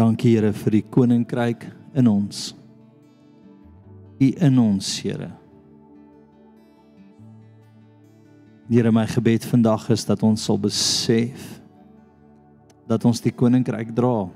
[0.00, 1.66] Dankie Here vir die koninkryk
[2.00, 2.54] in ons.
[4.16, 5.28] U in ons, Here.
[8.70, 11.58] Here, my gebed vandag is dat ons sal besef
[12.88, 14.30] dat ons die koninkryk dra.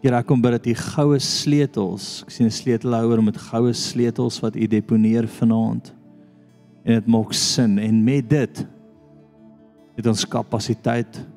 [0.00, 4.40] Here, ek kom bid dat die goue sleutels, ek sien 'n sleutelhouer met goue sleutels
[4.40, 5.92] wat u deponeer vanaand.
[6.84, 8.66] En dit maak sin en met dit
[9.96, 11.33] het ons kapasiteit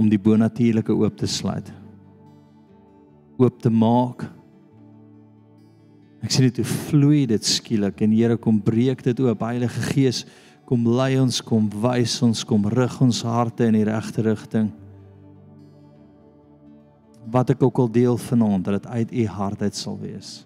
[0.00, 1.68] om die bonatuurlike oop te sluit.
[3.40, 4.24] Oop te maak.
[6.24, 9.44] Ek sien dit hoe vloei dit skielik en Here kom breek dit oop.
[9.44, 10.24] Heilige Gees,
[10.68, 14.70] kom lei ons, kom wys ons, kom rig ons harte in die regte rigting.
[17.30, 20.40] Wat ek ook al deel vanaand, dat dit uit u hart uit sal wees.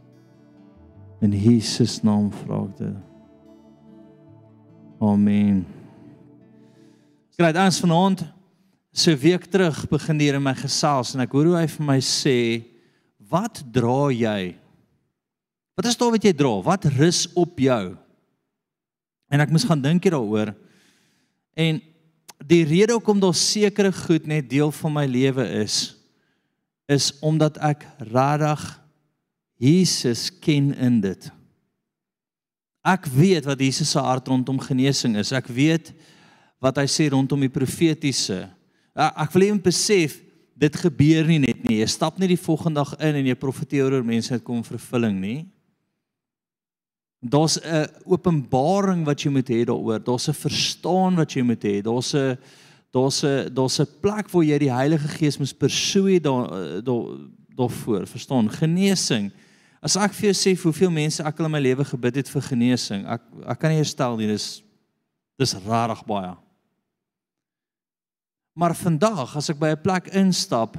[1.23, 3.03] In Jesus naam vra ek dit.
[5.05, 5.63] Amen.
[7.35, 8.31] Skryf ons vanaand
[8.95, 11.99] so week terug begin hier in my gesels en ek hoor hoe hy vir my
[11.99, 12.63] sê,
[13.19, 14.55] "Wat dra jy?"
[15.75, 16.63] Wat is dit wat jy dra?
[16.63, 17.97] Wat rus op jou?
[19.29, 20.55] En ek moes gaan dink hieroor.
[21.59, 21.81] En
[22.47, 25.97] die rede hoekom daar sekere goed net deel van my lewe is
[26.87, 28.65] is omdat ek regtig
[29.57, 31.31] Jesus ken in dit.
[32.85, 35.33] Ek weet wat Jesus se hart rondom genesing is.
[35.33, 35.95] Ek weet
[36.61, 38.51] wat hy sê rondom die profetiese.
[38.95, 40.21] Ek wil net besef
[40.55, 41.81] dit gebeur nie net nie.
[41.81, 45.19] Jy stap nie die volgende dag in en jy profeteer oor mense wat kom vervulling
[45.19, 45.41] nie.
[47.25, 49.99] Daar's 'n openbaring wat jy moet hê daaroor.
[49.99, 51.83] Daar's 'n verstaan wat jy moet hê.
[51.83, 52.39] Daar's 'n
[52.93, 57.19] daar's 'n daar's 'n plek waar jy die Heilige Gees moet persoe daar daar
[57.57, 58.07] daarvoor.
[58.07, 58.51] Verstaan?
[58.51, 59.33] Genesing.
[59.83, 62.43] As ek vir jou sê hoeveel mense ek al in my lewe gebid het vir
[62.43, 64.27] genesing, ek ek kan nie herstel nie.
[64.27, 64.63] Dis
[65.39, 66.44] dis rarig baie.
[68.55, 70.79] Maar vandag as ek by 'n plek instap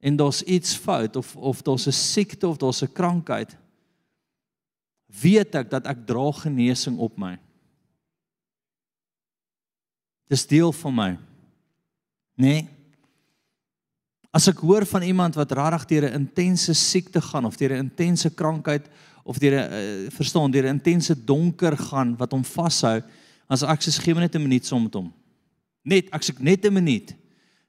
[0.00, 3.56] en daar's iets fout of of daar's 'n siekte of daar's 'n krankheid,
[5.06, 7.38] weet ek dat ek dra genesing op my.
[10.28, 11.18] Dis deel van my.
[12.34, 12.68] Nee.
[14.30, 17.90] As ek hoor van iemand wat rarig deur 'n intense siekte gaan of deur 'n
[17.90, 18.88] intense krankheid
[19.24, 23.02] of deur 'n uh, verstaan deur 'n intense donker gaan wat hom vashou,
[23.48, 25.12] as ek sê gee my net 'n minuut saam met hom.
[25.82, 27.14] Net ek sê net 'n minuut.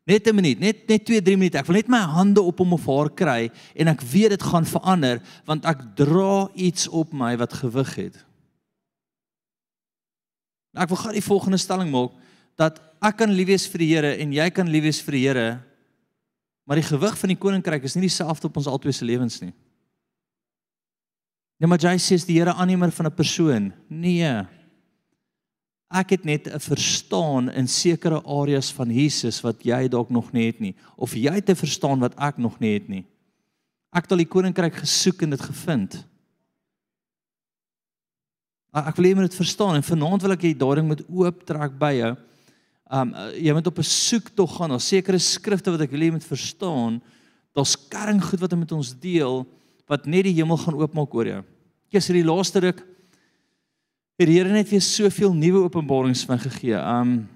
[0.08, 1.58] Net 'n minuut, net net 2, 3 minute.
[1.58, 4.66] Ek wil net my hande op hom of haar kry en ek weet dit gaan
[4.66, 8.26] verander want ek dra iets op my wat gewig het.
[10.74, 12.12] Ek wil gou die volgende stelling maak
[12.58, 15.26] dat ek kan lief wees vir die Here en jy kan lief wees vir die
[15.28, 15.60] Here.
[16.66, 19.54] Maar die gewig van die koninkryk is nie dieselfde op ons albei se lewens nie.
[21.60, 23.74] Nee, maar jy sê die Here aannemer van 'n persoon.
[23.88, 24.48] Nee.
[25.91, 30.46] Ek het net 'n verstaan in sekere areas van Jesus wat jy dalk nog nie
[30.46, 33.06] het nie of jy het 'n verstaan wat ek nog nie het nie.
[33.94, 36.06] Ek het al die koninkryk gesoek en dit gevind.
[38.72, 41.46] Ek wil hê jy moet dit verstaan en vanaand wil ek hê daardie moet oop
[41.46, 42.16] trek by jou.
[42.91, 46.23] Um jy moet op 'n soektog gaan na sekere skrifte wat ek wil jy moet
[46.23, 47.02] verstaan.
[47.53, 49.46] Daar's kerring goed wat hy met ons deel
[49.88, 51.44] wat net die hemel gaan oopmaak oor jou.
[51.91, 52.79] Kies hierdie laaste ruk
[54.20, 56.78] het die Here net weer soveel nuwe openbarings my gegee.
[56.78, 57.30] Um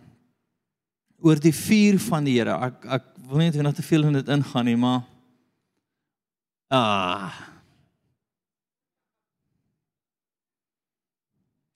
[1.26, 2.58] oor die vuur van die Here.
[2.68, 5.02] Ek ek wil net nog te veel in dit ingaan nie, maar
[6.70, 7.34] ah.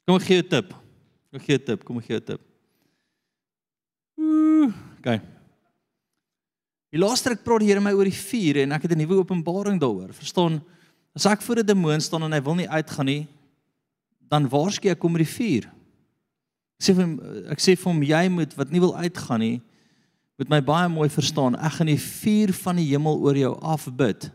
[0.06, 0.74] Kom ek gee 'n tip.
[1.34, 1.84] Ek gee 'n tip.
[1.86, 2.42] Kom ek gee 'n tip.
[4.20, 5.22] Ooh, okay.
[6.90, 9.22] Die laaste ek praat die Here my oor die vuur en ek het 'n nuwe
[9.22, 10.14] openbaring daaroor.
[10.14, 10.62] Verstaan?
[11.16, 13.28] As ek voor 'n demoon staan en hy wil nie uitgaan nie,
[14.30, 15.70] dan waarskynlik ek kom met die vuur.
[16.80, 17.16] Ek sê vir hom
[17.52, 19.58] ek sê vir hom jy moet wat nie wil uitgaan nie
[20.40, 21.58] moet my baie mooi verstaan.
[21.60, 24.30] Ek gaan die vuur van die hemel oor jou afbid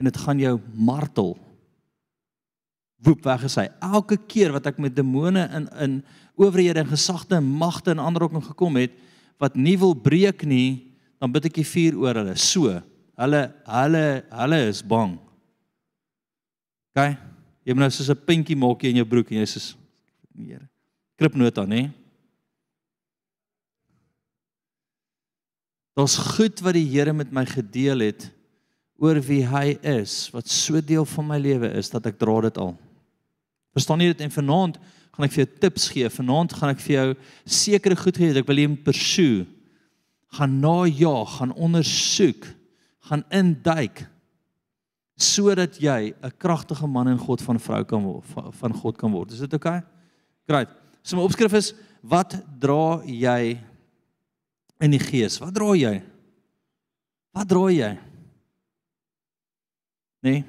[0.00, 1.36] en dit gaan jou martel.
[3.06, 3.68] Woep weg is hy.
[3.84, 6.00] Elke keer wat ek met demone in in
[6.36, 8.92] owerhede en gesagte en magte en ander ook nog gekom het
[9.40, 12.34] wat nie wil breek nie, dan bid ek die vuur oor hulle.
[12.40, 12.72] So,
[13.20, 15.14] hulle hulle hulle is bang.
[16.96, 17.35] OK?
[17.66, 19.74] Jy moet nou soos 'n pinkie maak in jou broek en jy sê
[20.36, 20.68] Here.
[21.16, 21.90] Kripnota, nê?
[25.96, 28.30] Daar's goed wat die Here met my gedeel het
[29.00, 32.58] oor wie hy is, wat so deel van my lewe is dat ek dra dit
[32.58, 32.76] al.
[33.72, 34.78] Verstaan jy dit en vanaand
[35.16, 36.08] gaan ek vir jou tips gee.
[36.08, 37.08] Vanaand gaan ek vir jou
[37.44, 39.46] sekere goed gee wat ek wil hê jy moet pursue.
[40.36, 42.46] Gaan najaag, gaan ondersoek,
[43.08, 44.04] gaan induik
[45.16, 48.24] sodat jy 'n kragtige man en God van vrou kan word
[48.54, 49.32] van God kan word.
[49.32, 49.78] Is dit oukei?
[49.78, 49.88] Okay?
[50.46, 50.68] Great.
[51.02, 53.58] So my opskrif is wat dra jy
[54.80, 55.38] in die gees?
[55.38, 56.02] Wat dra jy?
[57.32, 57.98] Wat dra jy?
[60.22, 60.44] Nee.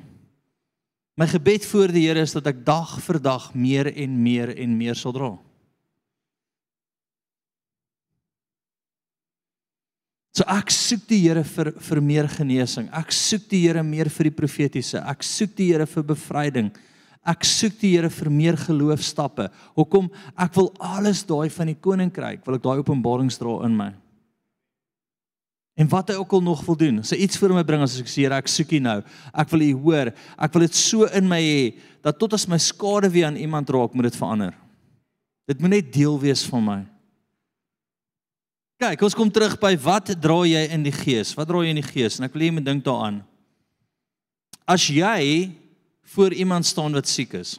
[1.17, 4.77] My gebed voor die Here is dat ek dag vir dag meer en meer en
[4.77, 5.31] meer sal dra.
[10.37, 12.91] So ek soek die Here vir vir meer genesing.
[12.93, 15.01] Ek soek die Here meer vir die profetiese.
[15.01, 16.67] Ek soek die Here vir bevryding.
[17.27, 19.47] Ek soek die Here vir meer geloofstappe.
[19.79, 20.11] Hoekom?
[20.37, 23.87] Ek wil alles daai van die koninkryk, wil ek daai openbarings dra in my.
[25.77, 26.99] En wat hy ook al nog wil doen.
[27.01, 28.99] As hy iets vir my bring as ek sê Here, ek soek U nou.
[29.33, 30.11] Ek wil U hoor.
[30.37, 31.63] Ek wil dit so in my hê
[32.05, 34.53] dat tot as my skade weer aan iemand raak, moet dit verander.
[35.49, 36.79] Dit moet net deel wees van my.
[38.77, 41.31] Kyk, ons kom terug by wat dra jy in die gees?
[41.37, 42.19] Wat dra jy in die gees?
[42.19, 43.23] En ek wil hê jy moet dink daaraan.
[44.69, 45.49] As jy
[46.13, 47.55] voor iemand staan wat siek is,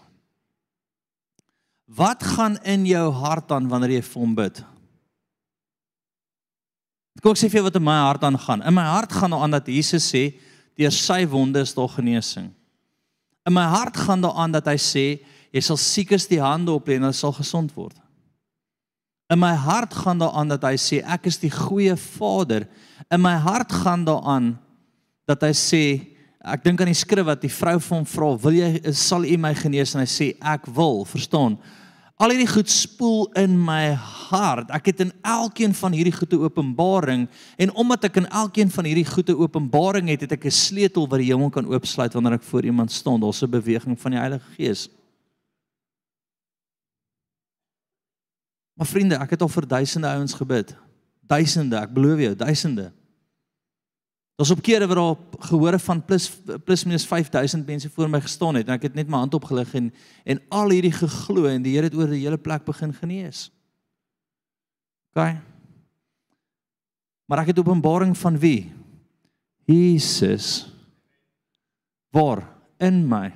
[1.88, 4.62] wat gaan in jou hart aan wanneer jy vir hom bid?
[7.19, 8.62] Ek wil sê vir jou wat in my hart aangaan.
[8.62, 10.29] In my hart gaan daaraan dat Jesus sê
[10.79, 12.53] deur sy wonde is daar genesing.
[13.49, 15.06] In my hart gaan daaraan dat hy sê
[15.50, 17.97] jy sal siekes die hande oplê en hulle sal gesond word.
[19.28, 22.64] In my hart gaan daaraan dat hy sê ek is die goeie Vader.
[23.12, 24.54] In my hart gaan daaraan
[25.28, 25.82] dat hy sê
[26.40, 29.36] ek dink aan die skrif wat die vrou van hom vra, "Wil jy sal u
[29.36, 31.58] my genees?" en hy sê ek wil, verstaan?
[32.19, 34.70] Al hierdie goed spoel in my hart.
[34.70, 37.28] Ek het in elkeen van hierdie goeie openbaring
[37.58, 41.19] en omdat ek in elkeen van hierdie goeie openbaring het, het ek 'n sleutel wat
[41.20, 43.20] die hemel kan oopsluit wanneer ek voor iemand staan.
[43.20, 44.88] Daar's 'n beweging van die Heilige Gees.
[48.78, 50.70] Maar vriende, ek het al vir duisende ouens gebid.
[51.26, 52.86] Duisende, ek beloof jou, duisende.
[54.38, 56.28] Daar's op kere waar daar gehore van plus
[56.64, 59.72] plus minus 5000 mense voor my gestaan het en ek het net my hand opgelig
[59.75, 59.88] en
[60.22, 63.48] en al hierdie geglo en die Here het oor die hele plek begin genees.
[65.10, 65.34] OK.
[67.26, 68.70] Maar ek het openbaring van wie?
[69.66, 70.70] Jesus.
[72.14, 72.46] Waar
[72.78, 73.32] in my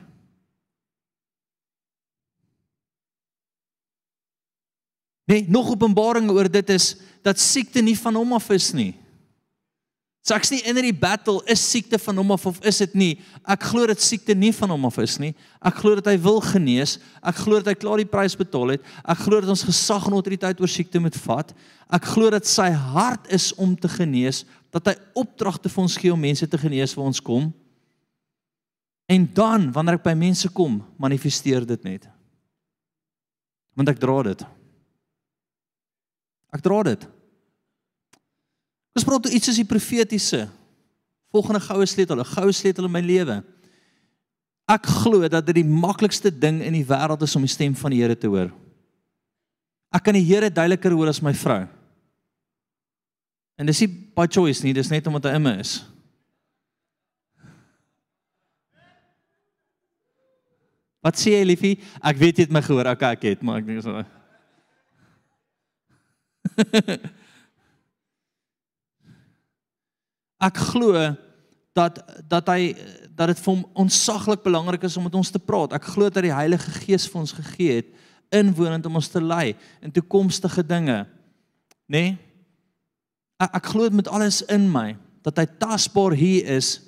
[5.30, 8.92] Nee, nog openbaring oor dit is dat siekte nie van hom af is nie.
[10.22, 13.10] So ek's nie in hierdie battle is siekte van hom af of is dit nie?
[13.42, 15.32] Ek glo dat siekte nie van hom af is nie.
[15.58, 16.94] Ek glo dat hy wil genees.
[17.26, 18.86] Ek glo dat hy klaar die prys betaal het.
[19.02, 21.50] Ek glo dat ons gesag en autoriteit oor siekte moet vat.
[21.90, 26.14] Ek glo dat sy hart is om te genees, dat hy opdragte vir ons gee
[26.14, 27.50] om mense te genees waar ons kom.
[29.10, 32.06] En dan wanneer ek by mense kom, manifesteer dit net.
[33.74, 34.46] Want ek dra dit.
[36.52, 37.06] Ek dra dit.
[38.92, 40.44] Ons praat oor iets soos die profetiese.
[41.32, 43.42] Volgende goue sleutel, 'n goue sleutel in my lewe.
[44.68, 47.90] Ek glo dat dit die maklikste ding in die wêreld is om die stem van
[47.90, 48.52] die Here te hoor.
[49.92, 51.66] Ek kan die Here duideliker hoor as my vrou.
[53.58, 55.82] En dis nie by choice nie, dis net omdat hy my is.
[61.02, 61.76] Wat sê jy liefie?
[62.00, 64.04] Ek weet jy het my gehoor, okay, ek het, maar ek dink so.
[70.48, 70.92] ek glo
[71.76, 72.72] dat dat hy
[73.12, 75.74] dat dit vir hom onsaglik belangrik is om met ons te praat.
[75.76, 77.88] Ek glo dat die Heilige Gees vir ons gegee het
[78.32, 79.52] inwonend om ons te lei
[79.84, 81.02] in toekomstige dinge.
[81.86, 82.00] Nê?
[82.00, 82.12] Nee?
[83.42, 86.78] Ek, ek glo met alles in my dat hy tasbaar hier is.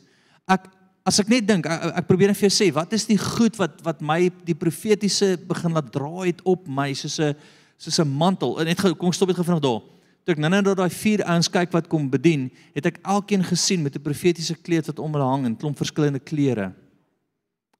[0.50, 0.70] Ek
[1.04, 3.58] as ek net dink, ek, ek probeer net vir jou sê, wat is die goed
[3.60, 7.36] wat wat my die profetiese begin laat dra het op my soos 'n
[7.84, 8.56] soos 'n mantel.
[8.64, 9.82] Net kom stop net gefrag daar.
[10.24, 13.96] Toe ek nou-nou daai vier ouens kyk wat kom bedien, het ek elkeen gesien met
[13.96, 16.72] 'n profetiese kleed wat om hulle hang en klomp verskillende kleure.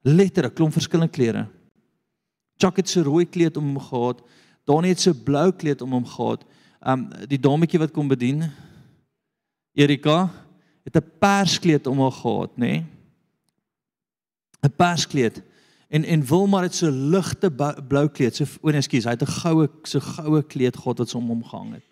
[0.02, 1.49] Letterlik klomp verskillende kleure.
[2.58, 4.20] Chuck het so rooi kleed om hom gehad.
[4.64, 6.44] Donnie het so blou kleed om hom gehad.
[6.87, 8.52] Um die dametjie wat kom bedien,
[9.75, 10.30] Erika,
[10.84, 12.58] het 'n pers kleed om haar gehad, nê?
[12.58, 12.84] Nee?
[14.62, 15.06] 'n Pers
[15.94, 17.50] En en Wilma het so ligte
[17.88, 18.34] blou kleed.
[18.34, 21.28] So o nee, ekskuus, hy het 'n goue so goue kleed gehad wat so om
[21.28, 21.86] hom gehang het.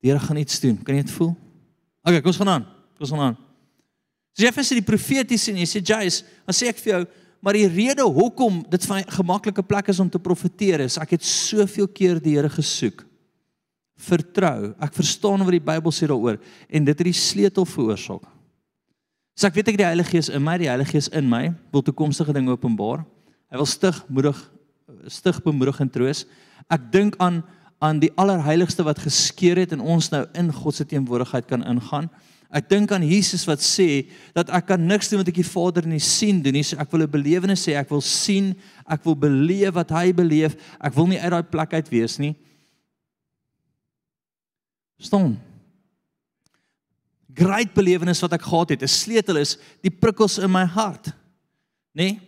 [0.00, 0.82] Die Here gaan iets doen.
[0.82, 1.36] Kan jy dit voel?
[2.02, 2.64] Okay, kom ons gaan aan.
[2.64, 3.36] Kom ons gaan aan.
[4.34, 7.06] So jy sy die profeties en jy sê Jace, dan sê ek vir jou,
[7.40, 11.22] maar die rede hoekom dit 'n gemaklike plek is om te profeteer is ek het
[11.22, 13.04] soveel keer die Here gesoek.
[13.96, 14.74] Vertrou.
[14.80, 18.26] Ek verstaan wat die Bybel sê daaroor en dit het die sleutel veroorsaak.
[19.34, 21.82] So ek weet ek die Heilige Gees in my, die Heilige Gees in my wil
[21.82, 23.06] toekomstige dinge openbaar.
[23.52, 24.38] Hy wil stig, moedig,
[25.08, 26.26] stig, bemoedig en troos.
[26.72, 27.42] Ek dink aan
[27.82, 32.06] aan die allerheiligste wat geskeur het en ons nou in God se teenwoordigheid kan ingaan.
[32.54, 34.04] Ek dink aan Jesus wat sê
[34.36, 36.62] dat ek kan niks doen wat ek die Vader nie sien doen nie.
[36.62, 38.54] So ek wil 'n belewenis sê, ek wil sien,
[38.86, 40.54] ek wil beleef wat hy beleef.
[40.78, 42.36] Ek wil nie uit daai plek uit wees nie.
[45.00, 45.40] Stom.
[47.34, 48.82] Great belewenis wat ek gehad het.
[48.82, 51.12] 'n Sleutel is die prikkels in my hart.
[51.94, 52.04] Nê?
[52.04, 52.20] Nee?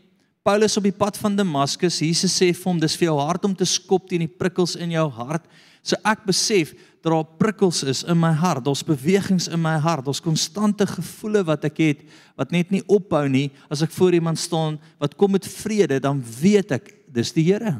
[0.44, 3.54] Paulus op die pad van Damaskus, Jesus sê vir hom dis vir jou hart om
[3.56, 5.46] te skop teen die prikkels in jou hart.
[5.80, 10.04] So ek besef dat daar prikkels is in my hart, daar's bewegings in my hart,
[10.04, 12.04] daar's konstante gevoele wat ek het
[12.36, 13.50] wat net nie ophou nie.
[13.72, 17.78] As ek voor iemand staan wat kom met vrede, dan weet ek dis die Here.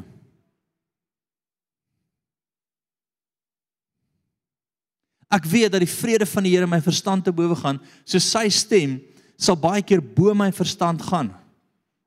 [5.29, 8.49] Ek weet dat die vrede van die Here my verstand te bowe gaan, so sy
[8.49, 8.99] stem
[9.37, 11.33] sal baie keer bo my verstand gaan.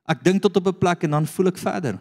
[0.08, 1.98] Ek dink tot op 'n plek en dan voel ek verder.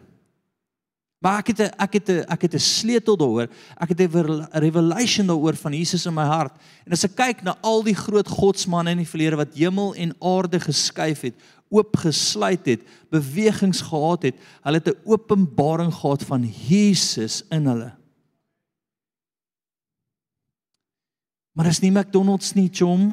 [1.20, 3.50] Maar ek het 'n ek het 'n ek het 'n sleutel daaroor.
[3.82, 6.56] Ek het 'n revelation daaroor van Jesus in my hart.
[6.86, 10.16] En as ek kyk na al die groot godsmanne in die verlede wat hemel en
[10.22, 11.34] aarde geskuif het,
[11.70, 17.94] oopgesluit het, bewegings gehad het, hulle het 'n openbaring gehad van Jesus in hulle.
[21.58, 23.10] Maar is nie McDonald's nie, chom.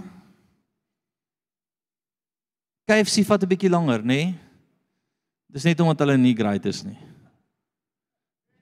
[2.85, 4.05] KFC vat 'n bietjie langer, nê?
[4.05, 4.35] Nee?
[5.49, 6.99] Dis net omdat hulle nie great is nie.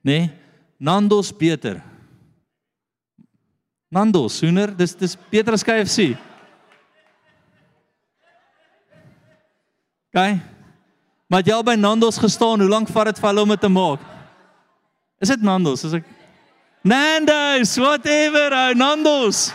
[0.01, 0.19] Nê?
[0.19, 0.31] Nee?
[0.79, 1.83] Nando's beter.
[3.91, 6.15] Nando's hoender, dis dis beter as KFC.
[10.13, 10.41] Gaan.
[11.27, 13.69] Maar jy al by Nando's gestaan, hoe lank vat dit vir hulle om dit te
[13.69, 13.99] maak?
[15.19, 15.83] Is dit Nando's?
[15.83, 16.05] Is ek
[16.83, 19.51] Nando's, whatever, oh, Nando's.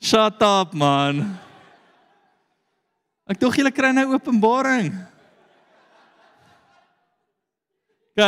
[0.00, 1.38] Shut up man.
[3.28, 4.94] Ek dink julle kry nou openbaring.
[8.14, 8.22] OK.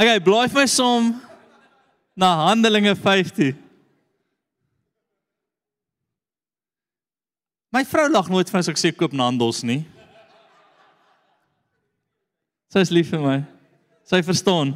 [0.00, 1.12] okay, blaai my som
[2.16, 3.54] na Handelinge 15.
[7.72, 9.82] My vrou lag nooit vir as ek sê koop Nandos nie.
[12.72, 13.38] Sy is lief vir my.
[14.04, 14.74] Sy verstaan.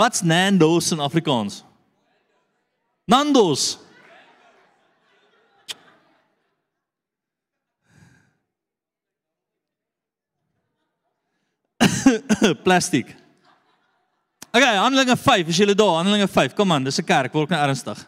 [0.00, 1.64] Wat's Nando's in Afrikaans?
[3.04, 3.78] Nando's.
[12.64, 13.16] Plastiek.
[14.50, 16.00] Okay, Handelinge 5, is julle daar?
[16.00, 16.54] Handelinge 5.
[16.58, 17.98] Kom aan, dis 'n kerk, word nou ernstig.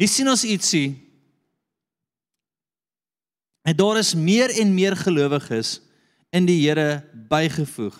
[0.00, 0.96] Hier sien ons ietsie.
[3.62, 5.80] En daar is meer en meer gelowiges
[6.32, 7.94] in die Here bygevoeg.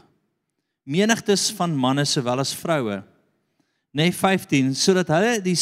[0.88, 3.02] Menigtes van manne sowel as vroue.
[3.92, 5.56] Nê nee, 15 sodat hulle die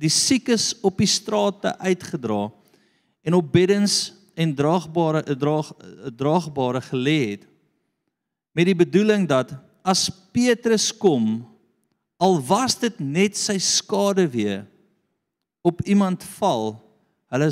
[0.00, 2.48] die siekes op die strate uitgedra
[3.22, 5.68] en op beddens en draagbare draag
[6.18, 7.44] draagbare gelê het
[8.56, 9.54] met die bedoeling dat
[9.86, 11.44] as Petrus kom
[12.18, 14.64] al was dit net sy skade weer
[15.62, 16.74] op iemand val
[17.32, 17.50] hulle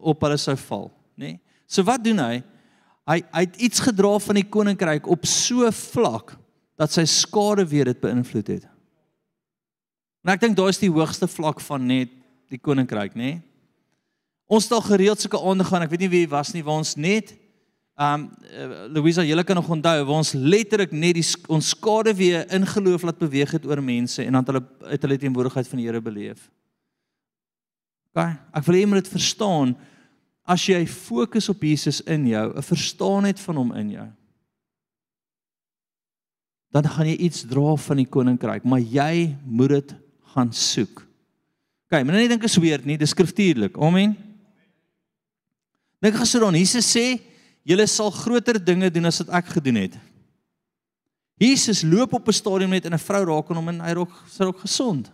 [0.00, 1.40] op hulle sou val nê nee?
[1.66, 2.40] so wat doen hy
[3.06, 6.34] Hy hy het iets gedra van die koninkryk op so vlak
[6.76, 8.66] dat sy skade weer dit beïnvloed het.
[10.26, 12.10] En ek dink daar is die hoogste vlak van net
[12.50, 13.38] die koninkryk, nê?
[14.46, 16.94] Ons het al gereeld sulke aande gaan, ek weet nie wie was nie, waar ons
[16.98, 17.32] net
[17.96, 18.26] um
[18.92, 23.06] Louisa, julle kan nog onthou, waar ons letterlik net die ons skade weer in geloof
[23.08, 26.42] laat beweeg het oor mense en dan hulle uit hulle teenwoordigheid van die Here beleef.
[28.12, 28.20] OK,
[28.52, 29.72] ek wil hê jy moet dit verstaan
[30.46, 34.08] as jy fokus op Jesus in jou, 'n verstaan het van hom in jou,
[36.70, 39.94] dan gaan jy iets dra van die koninkryk, maar jy moet dit
[40.34, 41.06] gaan soek.
[41.86, 43.78] OK, moenie net dink is weird nie, dis skriftuurlik.
[43.78, 44.16] Amen.
[46.02, 47.20] Dink gesoor dan Jesus sê,
[47.66, 49.96] julle sal groter dinge doen as wat ek gedoen het.
[51.40, 54.12] Jesus loop op 'n stadium net en 'n vrou raak aan hom en hy raak
[54.28, 55.12] sy raak gesond.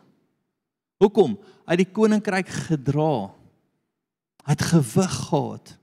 [0.98, 1.38] Hoekom?
[1.66, 3.41] Hy het die koninkryk gedra.
[4.48, 5.76] Het gewig gehad.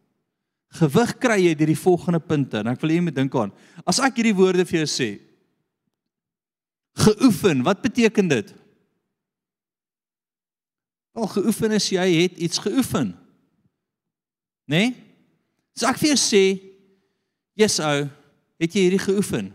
[0.80, 3.54] Gewig kry jy deur die volgende punte en ek wil hê jy moet dink aan.
[3.88, 5.10] As ek hierdie woorde vir jou sê.
[7.00, 8.52] Geoefen, wat beteken dit?
[11.18, 13.16] Al geoefen is jy het iets geoefen.
[14.70, 14.84] Né?
[14.84, 14.90] Nee?
[15.80, 16.44] As ek vir jou sê,
[17.56, 18.10] "Jesus ou,
[18.60, 19.54] het jy hierdie geoefen?"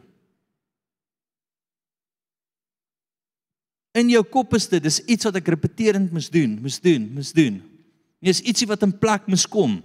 [3.94, 7.34] In jou kop is dit, dis iets wat ek repeterend moet doen, moet doen, moet
[7.34, 7.73] doen.
[8.24, 9.82] Nie is ietsie wat in plek mis kom.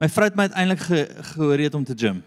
[0.00, 1.00] My vrou het my uiteindelik ge,
[1.34, 2.22] gehoorreed om te gym.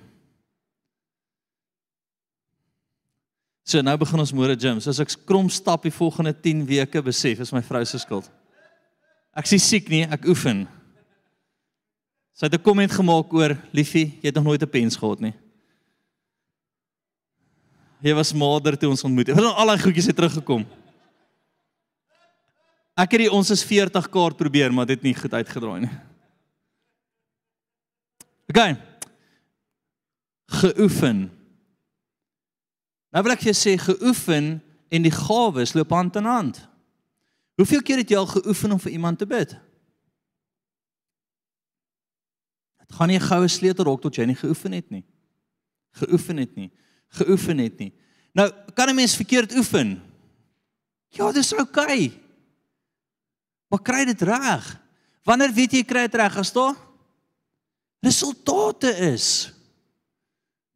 [3.65, 4.77] So nou begin ons môre gym.
[4.77, 8.29] So as ek krom stap die volgende 10 weke besef is my vrou se skuld.
[9.35, 10.67] Ek sê siek nie, ek oefen.
[12.37, 15.33] Sy het 'n komment gemaak oor liefie, jy het nog nooit 'n pens gehad nie.
[18.03, 19.37] Jy was mader toe ons ontmoet het.
[19.37, 20.65] Al daai goedjies het teruggekom.
[22.95, 25.91] Ek het die ons is 40 kaart probeer, maar dit nie goed uitgedraai nie.
[28.47, 28.61] OK.
[30.61, 31.25] Geoefen.
[33.11, 34.47] Nou wil ek vir jou sê geoefen
[34.93, 36.61] en die gawes loop hand in hand.
[37.59, 39.57] Hoeveel keer het jy al geoefen om vir iemand te bid?
[42.79, 45.03] Dit gaan nie 'n goue sleutel rok tot jy nie geoefen het nie.
[45.99, 46.71] Geoefen het nie.
[47.09, 47.93] Geoefen het nie.
[48.33, 50.01] Nou, kan 'n mens verkeerd oefen?
[51.09, 52.07] Ja, dis oukei.
[52.07, 52.24] Okay.
[53.71, 54.65] Maar kry dit reg.
[55.25, 56.75] Wanneer weet jy kry dit reg as daar
[58.05, 59.49] resultate is?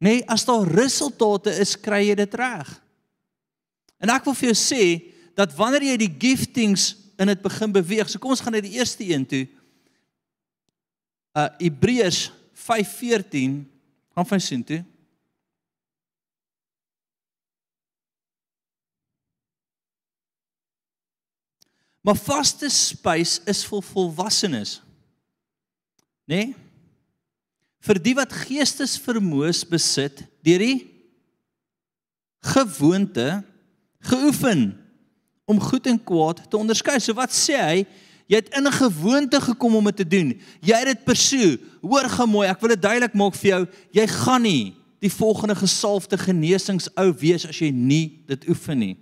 [0.00, 2.68] Nee, as daar resultate is, kry jy dit reg.
[4.00, 4.84] En ek wil vir jou sê
[5.38, 8.78] dat wanneer jy die giftings in dit begin beweeg, so kom ons gaan na die
[8.80, 9.44] eerste een toe.
[11.36, 13.60] Uh Hebreërs 5:14
[14.16, 14.80] gaan van sien toe.
[22.00, 24.80] Maar vaste spys is vir volwassenes.
[26.24, 26.44] Né?
[26.44, 26.54] Nee?
[27.80, 30.80] Vir die wat geestesvermoës besit deur die
[32.52, 33.40] gewoonte
[34.04, 34.66] geoefen
[35.48, 36.98] om goed en kwaad te onderskei.
[37.00, 37.78] So wat sê hy?
[38.30, 40.40] Jy het in 'n gewoonte gekom om dit te doen.
[40.60, 41.58] Jy het dit persoe.
[41.80, 43.66] Hoor gemooi, ek wil dit duidelik maak vir jou.
[43.92, 48.96] Jy gaan nie die volgende gesalfde genesingsou wees as jy nie dit oefen nie.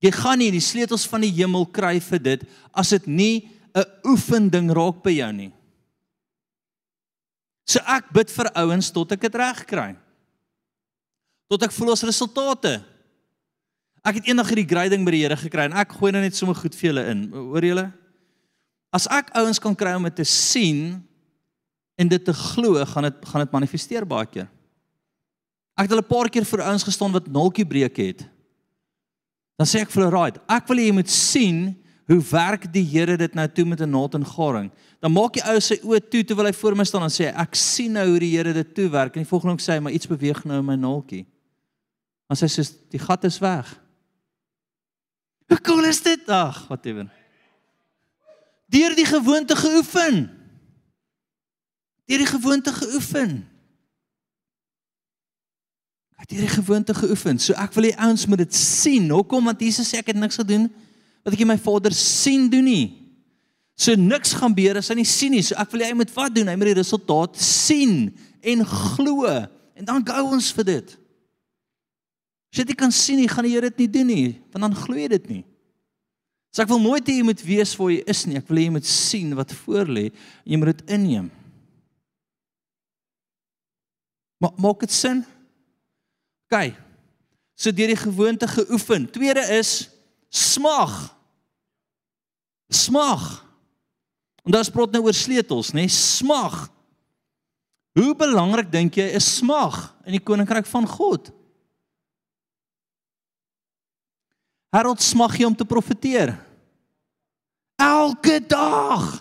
[0.00, 3.84] Jy gaan nie die sleutels van die hemel kry vir dit as dit nie 'n
[4.04, 5.52] oefending raak by jou nie.
[7.66, 9.94] So ek bid vir ouens tot ek dit reg kry.
[11.50, 12.82] Tot ek voel ons resultate.
[14.02, 16.56] Ek het eendag hierdie grading by die Here gekry en ek gooi nou net sommer
[16.56, 17.26] goed vir julle in.
[17.30, 17.92] Hoor julle?
[18.90, 20.98] As ek ouens kan kry om dit te sien
[22.00, 24.48] en dit te glo, gaan dit gaan dit manifesteer baie keer.
[25.76, 28.24] Ek het al 'n paar keer vir ouens gestaan wat nultjie breuke het.
[29.60, 31.76] Dan sê ek vir hulle, "Right, ek wil hê jy moet sien
[32.08, 34.70] hoe werk die Here dit nou toe met 'n naald en garing."
[35.02, 37.54] Dan maak die ou sy oë toe terwyl hy voor my staan en sê, "Ek
[37.54, 39.92] sien nou hoe die Here dit toe werk." En die volgende oomblik sê hy, "Maar
[39.92, 41.26] iets beweeg nou in my naaltjie."
[42.28, 43.80] Dan sê hy, "Die gat is weg."
[45.48, 46.28] Hoe cool is dit?
[46.28, 47.10] Ag, whatever.
[48.68, 50.30] Deur die gewoonte geoefen.
[52.06, 53.49] Deur die gewoonte geoefen.
[56.20, 57.40] Ek het hierdie gewoonte geoefen.
[57.40, 59.06] So ek wil hê ouens moet dit sien.
[59.08, 59.46] Hoekom?
[59.48, 60.68] Want Jesus sê ek het niks gedoen
[61.24, 62.86] wat ek my Vader sien doen nie.
[63.80, 65.40] So niks gaan gebeur as hy nie sien nie.
[65.44, 66.48] So ek wil hê hy moet wat doen?
[66.52, 68.10] Hy moet die resultaat sien
[68.44, 69.32] en glo.
[69.80, 70.92] En dan gou ons vir dit.
[72.50, 74.76] As jy dit kan sien, jy gaan die Here dit nie doen nie, want dan
[74.76, 75.42] glo jy dit nie.
[76.50, 78.40] So ek wil nooit hê jy moet wees waar jy is nie.
[78.40, 81.28] Ek wil hê jy moet sien wat voor lê en jy moet dit inneem.
[84.42, 85.22] Maar maak dit sin?
[86.50, 86.74] OK.
[87.54, 89.06] So deur die gewoonte geoefen.
[89.10, 89.90] Tweede is
[90.28, 91.14] smag.
[92.68, 93.46] Smag.
[94.42, 95.84] En daar's praat nou oor sleutels, nê?
[95.84, 95.92] Nee?
[95.94, 96.66] Smag.
[97.94, 101.30] Hoe belangrik dink jy is smag in die koninkryk van God?
[104.70, 106.36] Harold smag jy om te profeteer.
[107.80, 109.18] Elke dag.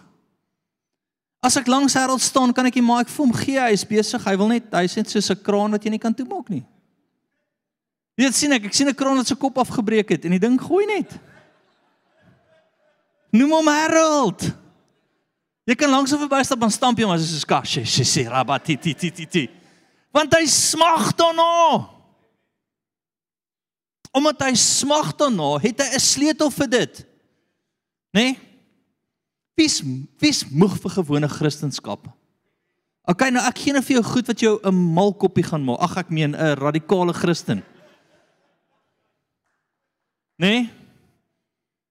[1.42, 3.86] As ek langs Harold staan, kan ek hom maar ek voel hom gee, hy is
[3.88, 4.26] besig.
[4.26, 6.66] Hy wil net hy sê soos 'n kraan wat jy nie kan toemaak nie.
[8.20, 10.60] Weet sien ek, ek sien 'n kraan wat sy kop afgebreek het en die ding
[10.60, 11.14] gooi net.
[13.32, 14.44] Noem hom Harold.
[15.70, 18.76] Jy kan langs hom verbystap en stamp hom as hy so skash, sy sê rabati
[18.76, 19.46] ti ti ti ti.
[20.12, 21.88] Want hy smag daarna.
[24.12, 27.06] Omdat hy smag daarna, het hy 'n sleutel vir dit.
[28.12, 28.22] Né?
[28.22, 28.40] Nee?
[29.56, 29.82] Wie's
[30.20, 32.12] wie's moeg vir gewone kristendom?
[33.08, 35.80] OK, nou ek gee nou vir jou goed wat jou 'n mal koppie gaan maak.
[35.80, 37.64] Ag ek meen 'n radikale Christen.
[40.40, 40.70] Nee?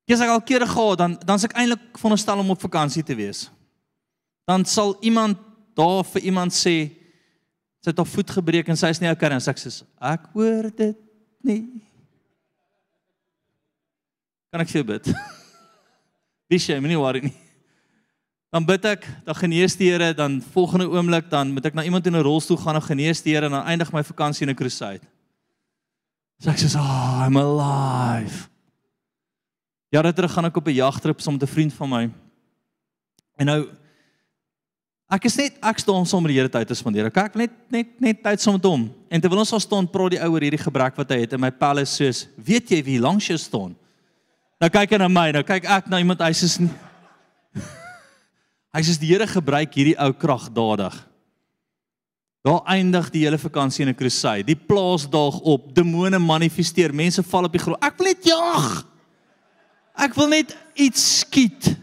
[0.08, 3.50] Jy's al kere gehad dan dan's ek eintlik veronderstel om op vakansie te wees.
[4.48, 5.36] Dan sal iemand
[5.76, 6.76] daar vir iemand sê
[7.84, 10.70] sy het haar voet gebreek en sy is nie okay en ek sê ek hoor
[10.72, 10.96] dit
[11.44, 11.60] nie.
[14.48, 15.12] Kan ek vir bid?
[16.48, 17.36] Wie sê my nie worry nie.
[18.48, 22.06] Dan bid ek, dan genees die Here, dan volgende oomblik dan moet ek na iemand
[22.08, 24.56] in 'n rolstoel gaan en genees die Here en dan eindig my vakansie in 'n
[24.56, 25.04] crusade.
[26.38, 28.48] So ek sê, "Oh, I'm alive."
[29.90, 32.10] Ja, dit terug gaan ek op 'n jagtrip saam met 'n vriend van my.
[33.36, 33.68] En nou
[35.10, 37.06] ek is net ek staan saam met die Here tyd te spandeer.
[37.06, 38.94] Ek kyk net net net tyd saam met hom.
[39.10, 41.50] En terwyl ons al staan, praat die ouer hierdie gebrek wat hy het in my
[41.50, 43.76] pelle soos, "Weet jy wie langs jou staan?"
[44.60, 46.68] Nou kyk hy na my, nou kyk ek na iemand hy sê.
[48.74, 51.08] Hy sê die Here gebruik hierdie ou kragdadig.
[52.46, 54.44] Daar eindig die hele vakansie in 'n crusade.
[54.44, 57.82] Die plaas daag op, demone manifesteer, mense val op die grond.
[57.84, 58.86] Ek wil net jag.
[59.94, 61.76] Ek wil net iets skiet.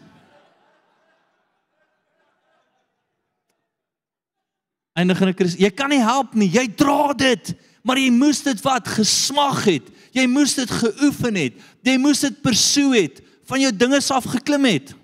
[4.93, 5.59] Eindig in 'n Christus.
[5.59, 6.49] Jy kan nie help nie.
[6.49, 9.91] Jy dra dit, maar jy moes dit wat gesmag het.
[10.11, 11.53] Jy moes dit geoefen het.
[11.83, 14.95] Jy moes dit persoe het, van jou dinge af geklim het.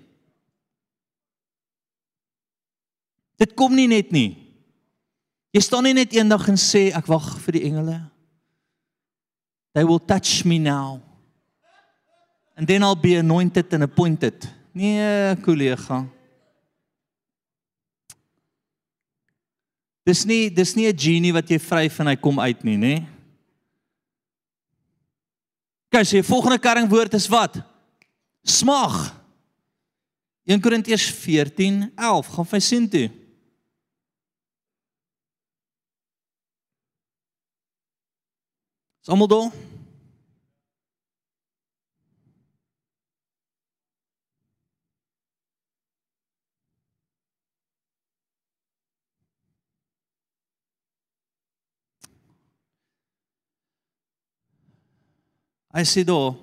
[3.36, 4.41] Dit kom nie net nie.
[5.52, 7.98] Jy staan nie net eendag en sê ek wag vir die engele.
[9.76, 11.00] They will touch me now.
[12.56, 14.48] And then I'll be anointed and appointed.
[14.72, 16.06] Nee, kollega.
[20.02, 23.06] Dis nie dis nie 'n genie wat jy vryf en hy kom uit nie, nê?
[25.92, 27.60] Kyk, sy volgende kerringwoord is wat?
[28.44, 29.14] Smag.
[30.44, 33.21] 1 Korintiërs 14:11 gaan vir sien toe.
[39.02, 39.50] Is almal daar?
[55.72, 56.36] Hy sê daar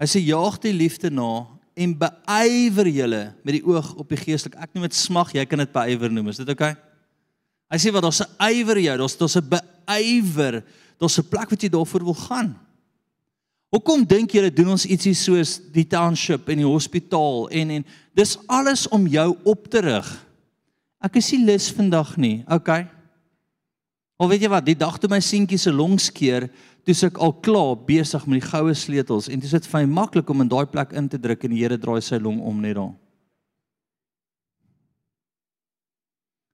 [0.00, 1.44] Hy sê jaag die liefde na
[1.76, 4.56] en beywer julle met die oog op die geestelik.
[4.56, 6.30] Ek noem dit smag, jy kan dit beywer noem.
[6.32, 6.70] Is dit oukei?
[6.72, 6.90] Okay?
[7.70, 10.64] Hy sê wat daar's 'n ywer jou, daar's daar's 'n beywer,
[11.00, 12.58] daar's 'n plek wat jy daarvoor wil gaan.
[13.70, 17.84] Hoekom dink julle doen ons ietsie soos die township en die hospitaal en en
[18.14, 20.26] dis alles om jou op te rig.
[21.00, 22.44] Ek is nie lus vandag nie.
[22.50, 22.88] Okay.
[24.18, 26.50] Of weet jy wat, die dag toe my seentjie se long skeer,
[26.84, 30.28] toe ek al klaar besig met die goue sleutels en dit is vir my maklik
[30.30, 32.76] om in daai plek in te druk en die Here draai sy long om net
[32.76, 32.92] daar.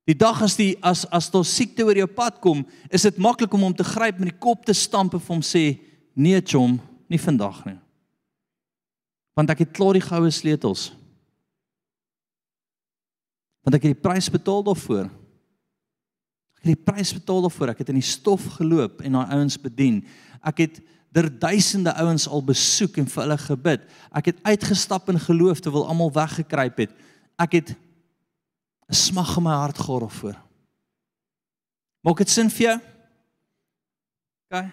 [0.07, 3.53] Die dag as die as as daar siekte oor jou pad kom, is dit maklik
[3.55, 5.81] om hom te gryp met die kop te stamp en hom sê
[6.15, 6.79] nee chom,
[7.11, 7.79] nie vandag nie.
[9.37, 10.89] Want ek het klaar die goue sleutels.
[13.67, 15.11] Want ek het die prys betaal daarvoor
[16.67, 17.73] het die prys betaal daarvoor.
[17.73, 20.03] Ek het in die stof geloop en daai ouens bedien.
[20.47, 20.81] Ek het
[21.15, 23.85] der duisende ouens al besoek en vir hulle gebid.
[24.13, 26.97] Ek het uitgestap in geloof terwyl almal weggekruip het.
[27.41, 27.75] Ek het
[28.89, 30.37] 'n smag in my hart gehad daarvoor.
[32.01, 32.81] Maak dit sin vir jou?
[34.47, 34.65] OK.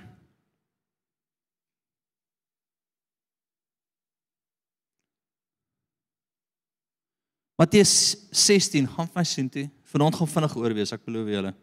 [7.57, 9.69] Matteus 16, gaan vir my sien toe.
[9.93, 11.53] Vanaand gaan vinnig oor wees, ek belowe julle.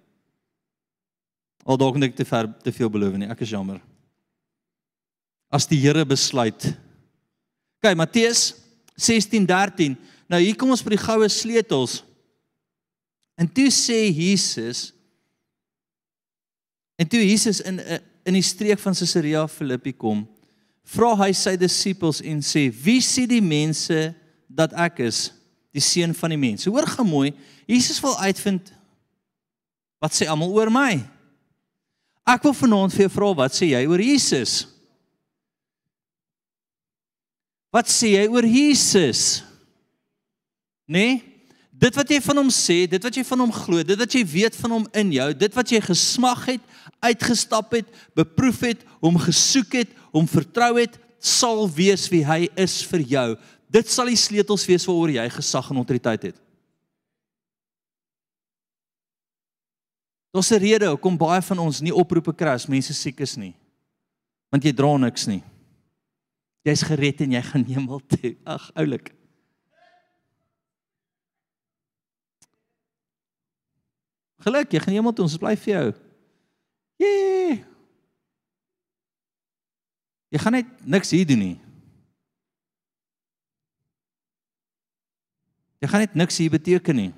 [1.66, 3.28] Al dalk net te ver te veel beloof nie.
[3.30, 3.80] Ek is jammer.
[5.50, 6.70] As die Here besluit.
[7.80, 8.54] OK, Matteus
[8.96, 9.96] 16:13.
[10.30, 12.00] Nou hier kom ons by die goue sleutels.
[13.40, 14.90] En toe sê Jesus
[17.00, 17.80] En toe Jesus in
[18.28, 20.26] in die streek van Caesarea Philippi kom,
[20.84, 24.12] vra hy sy disippels en sê: "Wie sê die mense
[24.44, 25.30] dat ek is,
[25.72, 27.32] die seun van die mens?" Hoor gou mooi,
[27.64, 28.68] Jesus wil uitvind
[30.00, 31.00] wat sê almal oor my?
[32.28, 34.68] Ek wil vanaand vir jou vra wat sê jy oor Jesus?
[37.72, 39.42] Wat sê jy oor Jesus?
[40.84, 41.29] Nee?
[41.80, 44.20] Dit wat jy van hom sê, dit wat jy van hom glo, dit wat jy
[44.28, 46.66] weet van hom in jou, dit wat jy gesmag het,
[47.00, 47.88] uitgestap het,
[48.18, 53.26] beproef het, hom gesoek het, hom vertrou het, sal wees wie hy is vir jou.
[53.72, 56.40] Dit sal die sleutels wees waaroor jy gesag en autoriteit het.
[60.30, 63.54] Daar's 'n rede hoekom baie van ons nie oproepe kry as mense siek is nie.
[64.52, 65.42] Want jy dra niks nie.
[66.64, 68.36] Jy's gered en jy gaan hemel toe.
[68.44, 69.19] Ag, oulik.
[74.40, 75.88] Geluk, jy gaan hemel toe, ons bly vir jou.
[77.00, 77.58] Jee.
[80.30, 81.56] Jy gaan net niks hier doen nie.
[85.80, 87.10] Jy gaan net niks hier beteken nie.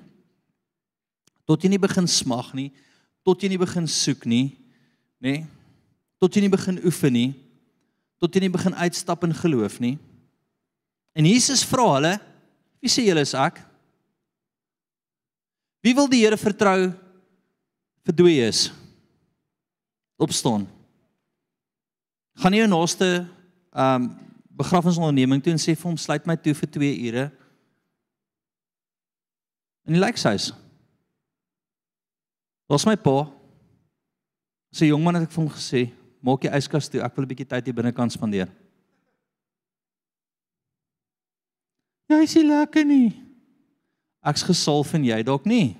[1.47, 2.69] Tot jy nie begin smag nie,
[3.27, 4.45] tot jy nie begin soek nie,
[5.19, 5.39] nê?
[5.39, 5.45] Nee?
[6.23, 7.29] Tot jy nie begin oefen nie,
[8.23, 9.97] tot jy nie begin uitstap in geloof nie.
[11.11, 12.13] En Jesus vra hulle,
[12.79, 13.59] wie sê julle is ek?
[15.83, 16.93] Wie wil die Here vertrou
[18.03, 18.67] vir dooi is?
[20.21, 20.67] Opstaan.
[22.39, 23.09] Gaan nie jou naaste
[23.73, 24.11] ehm um,
[24.53, 27.23] begrafnisonderneming toe en sê vir hom sluit my toe vir 2 ure.
[29.89, 30.51] Hy lyk sies.
[32.69, 33.25] Was my pa.
[34.73, 35.81] Sy jong man het ek vir hom gesê,
[36.21, 38.49] maak jy yskas toe, ek wil 'n bietjie tyd hier binnekant spandeer.
[42.09, 43.09] Ja, is nie lekker nie.
[44.23, 45.75] Ek's gesalf en jy dalk nie.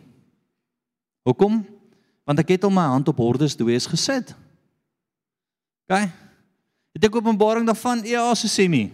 [1.26, 1.64] Hoekom?
[2.24, 4.36] Want ek het al my hand op hordes dooies gesit.
[5.88, 6.10] OK.
[6.94, 8.04] Het ek openbaring daarvan?
[8.08, 8.86] Ja, so sê my.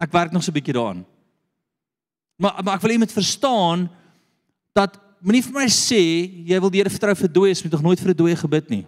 [0.00, 1.04] Ek werk nog so 'n bietjie daaraan.
[2.36, 3.90] Maar maar ek wil iemand verstaan
[4.72, 6.00] dat moenie vir my sê
[6.48, 8.86] jy wil die Here vertrou vir dooies, moet tog nooit vir 'n dooie gebid nie.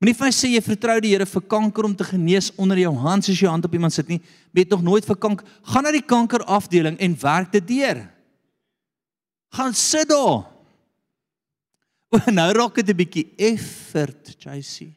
[0.00, 2.94] Moenie vir my sê jy vertrou die Here vir kanker om te genees onder jou
[2.94, 4.20] hand as jy hand op iemand sit nie.
[4.52, 5.46] Weet nog nooit vir kanker.
[5.62, 8.08] Gaan na die kankerafdeling en werk dit deur.
[9.50, 10.57] Gaan sit daar.
[12.08, 14.88] O, nou raak dit 'n bietjie effort, JC.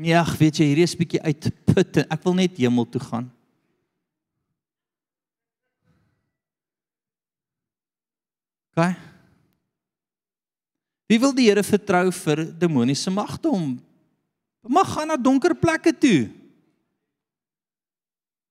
[0.00, 2.08] Ja, weet jy, hierdie is bietjie uitputtend.
[2.08, 3.28] Ek wil net hemel toe gaan.
[8.72, 8.96] OK.
[11.10, 13.74] Wie wil die Here vertrou vir demoniese magte om
[14.62, 16.30] mag gaan na donker plekke toe?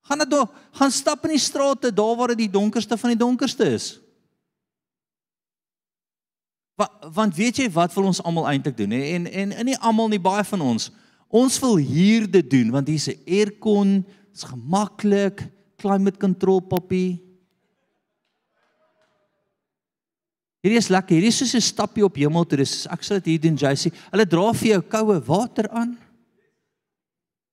[0.10, 3.66] Gaan daar, gaan stap in die strate daar waar dit die donkerste van die donkerste
[3.74, 4.00] is.
[7.14, 9.02] Want weet jy wat wil ons almal eintlik doen hè?
[9.16, 10.92] En en in nie almal nie baie van ons.
[11.28, 15.44] Ons wil hier dit doen want hier's 'n aircon, is gemaklik,
[15.78, 17.20] climate control poppie.
[20.60, 21.16] Hierdie is lekker.
[21.16, 22.58] Hierdie is soos 'n stappie op hemel toe.
[22.58, 23.94] Dis ek sal dit hier doen, JC.
[24.12, 25.98] Hulle dra vir jou koue water aan.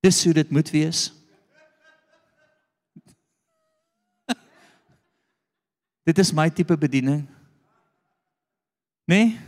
[0.02, 1.12] Dis hoe dit moet wees.
[6.08, 7.35] dit is my tipe bediening.
[9.06, 9.38] Nee?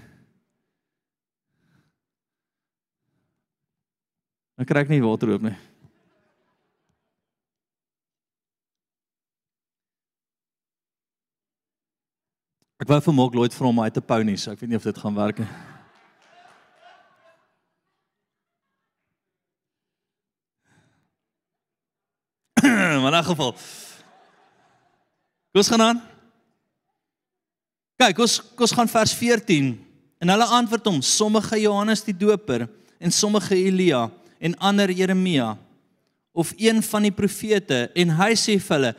[4.55, 5.57] Dan kry ek nie water oop nie.
[12.79, 14.79] Ek wou vir Mark Lloyd vra om my te pau nie, so ek weet nie
[14.79, 15.51] of dit gaan werk nie.
[23.03, 23.53] Maar in geval.
[25.53, 26.18] Ons gaan aan.
[27.99, 29.73] Kyk, ons ons gaan vers 14.
[30.23, 34.07] En hulle antwoord hom, sommige Johannes die Doper en sommige Elia
[34.39, 35.57] en ander Jeremia
[36.39, 38.93] of een van die profete en hy sê vir hulle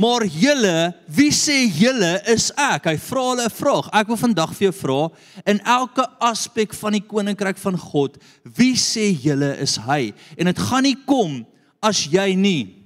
[0.00, 2.84] Maar julle, wie sê julle is ek?
[2.86, 3.88] Hy vra hulle 'n vraag.
[3.92, 5.10] Ek wil vandag vir jou vra
[5.44, 10.14] in elke aspek van die koninkryk van God, wie sê julle is hy?
[10.38, 11.44] En dit gaan nie kom
[11.82, 12.76] as jy nie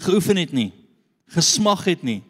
[0.00, 0.72] geoefen het nie,
[1.28, 2.22] gesmag het nie,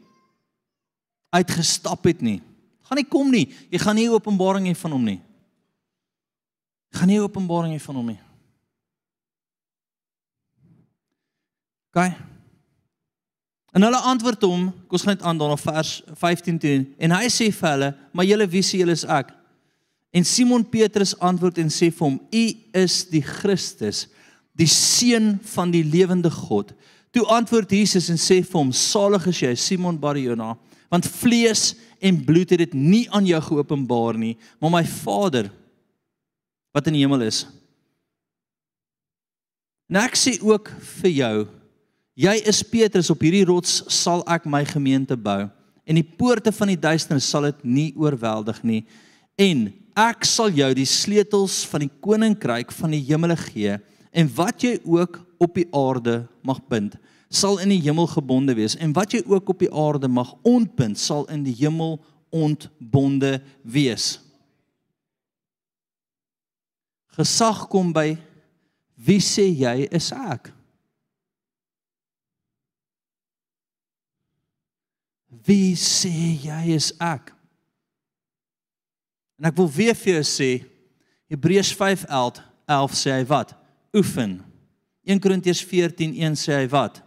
[1.34, 2.40] uitgestap het nie.
[2.84, 3.46] Gaan nie kom nie.
[3.72, 5.18] Jy gaan nie openbaring hê van hom nie.
[6.94, 8.20] Gaan nie openbaring hê van hom nie.
[11.94, 12.14] Gaan
[13.74, 16.76] En hulle antwoord hom, kom ons gaan net aan dan op vers 15 toe.
[17.02, 19.32] En hy sê vir hulle, "Maar julle wie sê julle is ek?"
[20.12, 24.06] En Simon Petrus antwoord en sê vir hom, "U is die Christus,
[24.54, 26.72] die seun van die lewende God."
[27.10, 30.56] Toe antwoord Jesus en sê vir hom, "Salig is jy, Simon Barjona,
[30.94, 35.50] want vlees en bloed het dit nie aan jou geopenbaar nie, maar my Vader
[36.74, 37.44] wat in die hemel is."
[39.90, 40.70] En ek sê ook
[41.02, 41.36] vir jou,
[42.14, 45.48] Jy is Petrus op hierdie rots sal ek my gemeente bou.
[45.82, 48.84] En die poorte van die duisternis sal dit nie oorweldig nie.
[49.34, 49.66] En
[49.98, 53.74] ek sal jou die sleutels van die koninkryk van die hemele gee
[54.14, 56.94] en wat jy ook op die aarde mag bind
[57.34, 60.98] sal in die hemel gebonde wees en wat jy ook op die aarde mag ontbind
[61.00, 61.98] sal in die hemel
[62.34, 64.18] ontbonde wees
[67.14, 68.16] Gesag kom by
[69.06, 70.50] wie sê jy is ek
[75.44, 77.32] Wie sê jy is ek?
[79.36, 80.50] En ek wil weer vir jou sê
[81.32, 83.52] Hebreërs 5:11 11 sê hy wat?
[83.92, 84.38] Oefen.
[85.04, 87.03] 1 Korintiërs 14:1 sê hy wat?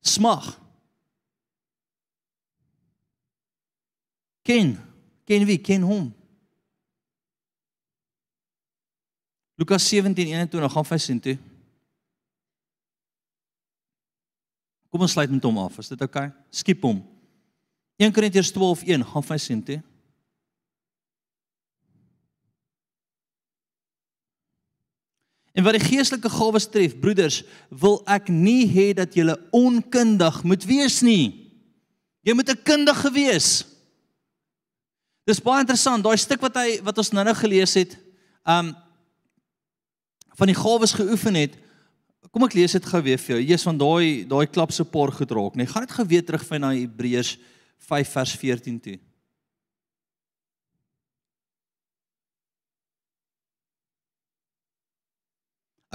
[0.00, 0.60] Smag.
[4.42, 4.76] Ken.
[5.24, 5.58] Ken wie?
[5.58, 6.14] Ken hom.
[9.56, 11.38] Lukas 17:21 gaan vir sien toe.
[14.90, 15.78] Kom ons sluit met hom af.
[15.78, 16.28] Is dit oukei?
[16.28, 16.44] Okay?
[16.50, 17.02] Skiep hom.
[17.96, 19.82] 1 Korintiërs 12:1 gaan vir sien toe.
[25.56, 27.40] En wat die geestelike gawes tref, broeders,
[27.72, 31.48] wil ek nie hê dat julle onkundig moet wees nie.
[32.26, 33.64] Jy moet 'n kundige wees.
[35.24, 37.96] Dis baie interessant, daai stuk wat hy wat ons nou-nou gelees het,
[38.44, 38.76] um
[40.36, 41.56] van die gawes geoefen het.
[42.30, 43.46] Kom ek lees dit gou weer vir jou.
[43.46, 45.66] Jesus van daai daai klap se por gedraak, nee.
[45.66, 47.38] Gaan dit gou weer terug van na Hebreërs
[47.78, 48.98] 5 vers 14 toe.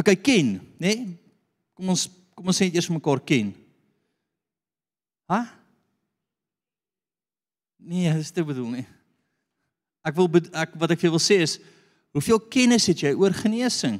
[0.02, 0.96] Okay, ken, né?
[0.96, 1.18] Nee?
[1.78, 3.52] Kom ons kom ons sê eers mekaar ken.
[5.30, 5.44] Ha?
[7.78, 8.86] Nee, dis te bedoel nie.
[10.02, 11.60] Ek wil ek wat ek vir wil sê is
[12.16, 14.00] hoeveel kennis het jy oor genesing?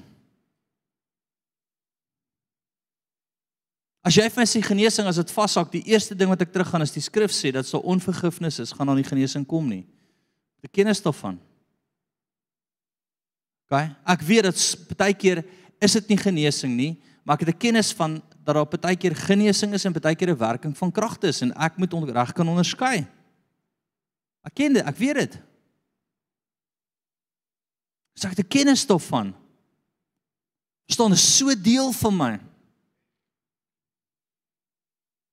[4.02, 6.82] As jy vir my sê genesing as dit vashak, die eerste ding wat ek teruggaan
[6.82, 9.84] is die skrif sê dat so onvergifnis is, gaan dan nie genesing kom nie.
[10.66, 11.38] Ek kennis daarvan.
[13.70, 13.78] OK?
[14.18, 15.46] Ek weet dat baie keer
[15.82, 16.92] is dit nie genesing nie,
[17.24, 20.30] maar ek het 'n kennis van dat daar baie keer genesing is en baie keer
[20.30, 23.08] 'n werking van kragte is en ek moet reg kan onderskei.
[24.44, 25.40] Ek ken dit, ek weet dit.
[28.16, 29.34] So ek het 'n kennis daarvan.
[30.86, 32.40] Verstaan, is so deel van my.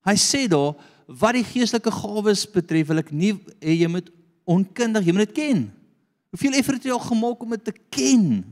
[0.05, 4.11] Hy sê daar wat die geestelike gawes betref, wil ek nie hê jy moet
[4.45, 5.65] onkundig, jy moet dit ken.
[6.31, 8.45] Hoeveel effort het jy al gemaak om dit te ken?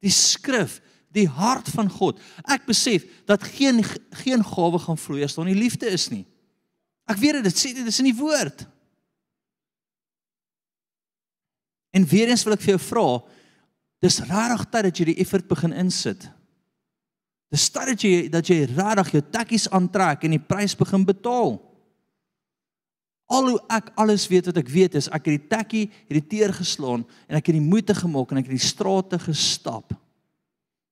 [0.00, 0.80] Die skrif,
[1.14, 2.20] die hart van God.
[2.46, 3.82] Ek besef dat geen
[4.22, 6.24] geen gawe gaan vloei as daar nie liefde is nie.
[7.10, 8.66] Ek weet dit, dit sê dit is in die woord.
[11.90, 13.06] En weer eens wil ek vir jou vra,
[14.04, 16.28] dis regtig tyd dat jy die effort begin insit.
[17.50, 21.58] Dis tyd dat jy dat jy regtig jou tekkies aantrek en die prys begin betaal.
[23.30, 26.28] Al hoe ek alles weet wat ek weet is ek het die tekkie het die
[26.30, 29.94] teer geslaan en ek het die moeite gemaak en ek het die strate gestap.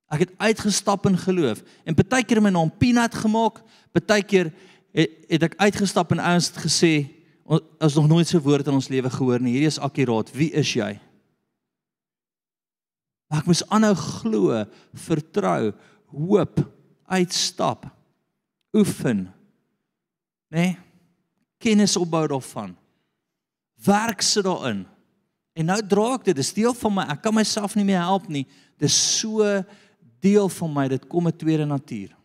[0.09, 3.61] Ek het uitgestap in geloof en partykeer my naam peanut gemaak,
[3.93, 4.53] partykeer
[4.97, 6.93] het, het ek uitgestap en ouens het gesê
[7.49, 9.55] ons nog nooit so woord in ons lewe gehoor nie.
[9.57, 10.33] Hierdie is akkuraat.
[10.37, 10.91] Wie is jy?
[13.29, 14.59] Maar ek moes aanhou glo,
[15.07, 15.73] vertrou,
[16.13, 16.61] hoop,
[17.09, 17.89] uitstap,
[18.77, 19.27] oefen.
[20.53, 20.61] Né?
[20.61, 20.77] Nee?
[21.59, 22.77] Kennis opbou daarvan.
[23.83, 24.85] Werk sit daarin.
[25.59, 27.07] En nou dra ek dit, dis deel van my.
[27.11, 28.45] Ek kan myself nie meer help nie.
[28.79, 29.43] Dis so
[30.21, 30.89] deel van my.
[30.89, 32.19] Dit kom 'n tweede natuur.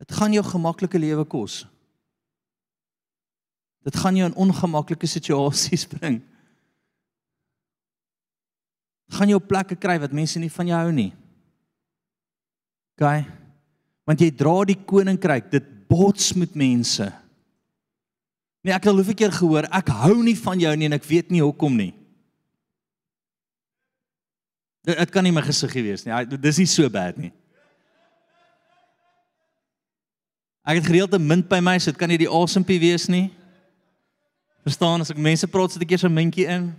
[0.00, 1.66] Dit gaan jou gemaklike lewe kos.
[3.86, 6.22] Dit gaan jou in ongemaklike situasies bring.
[9.10, 11.10] Gaan jou plekke kry wat mense nie van jou hou nie.
[12.94, 13.24] OK.
[14.06, 17.08] Want jy dra die koninkryk, dit bots met mense.
[18.60, 21.08] Nee, ek het al hoeveel keer gehoor, ek hou nie van jou nie en ek
[21.08, 21.92] weet nie hoekom nie.
[24.84, 26.14] Dit kan nie my gesiggie wees nie.
[26.40, 27.32] Dis nie so bad nie.
[30.64, 33.32] Ek het gereeld 'n munt by my, so dit kan nie die asempie wees nie.
[34.62, 36.74] Verstaan, as ek mense praat, sit ek eers 'n muntjie in.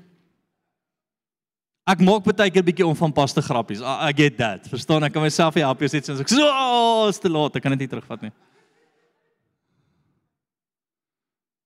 [1.90, 3.82] Ek maak baie keer 'n bietjie onvanpaste grappies.
[3.82, 4.68] I, I get that.
[4.70, 7.56] Verstaan, ek kan myself nie help as dit sê ek so oh, is te laat,
[7.56, 8.32] ek kan dit nie terugvat nie.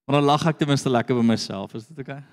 [0.08, 2.15] Maar dan lag ek ten minste lekker by myself, is dit oukei?
[2.15, 2.23] Okay?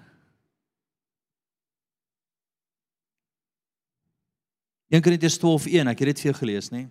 [4.92, 6.84] Een Korintiërs 12:1, ek het dit vir jou gelees, nê?
[6.84, 6.90] Nee?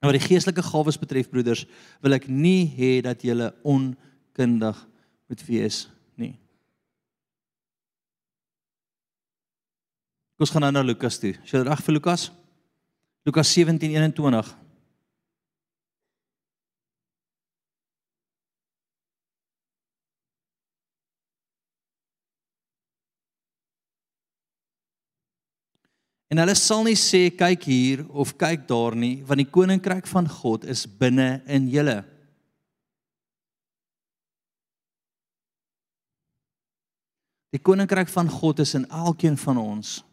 [0.00, 1.66] En wat die geestelike gawes betref broeders,
[2.00, 4.86] wil ek nie hê dat julle onkundig
[5.28, 5.97] moet wees nie.
[10.38, 11.32] Ons gaan nou na Lukas toe.
[11.42, 12.28] Is jy reg vir Lukas?
[13.26, 14.54] Lukas 17:21.
[26.30, 30.28] En hulle sal nie sê kyk hier of kyk daar nie, want die koninkryk van
[30.28, 32.04] God is binne in julle.
[37.50, 40.04] Die koninkryk van God is in elkeen van ons.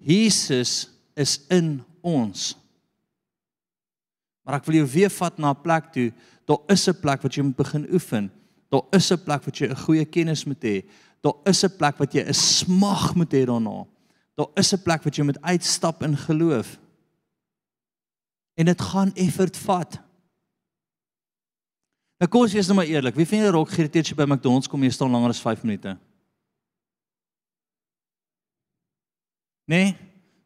[0.00, 2.54] Jesus is in ons.
[4.44, 6.12] Maar ek wil jou weer vat na 'n plek toe.
[6.48, 8.30] Daar is 'n plek wat jy moet begin oefen.
[8.70, 10.84] Daar is 'n plek wat jy 'n goeie kennis moet hê.
[11.20, 13.86] Daar is 'n plek wat jy 'n smag moet hê daarna.
[14.34, 16.78] Daar is 'n plek wat jy moet uitstap in geloof.
[18.56, 20.00] En dit gaan effort vat.
[22.18, 23.14] Nou kom ons wees nou maar eerlik.
[23.14, 25.98] Wie vind jy rok geïrriteerd by McDonald's kom jy staan langer as 5 minute?
[29.70, 29.94] Nee.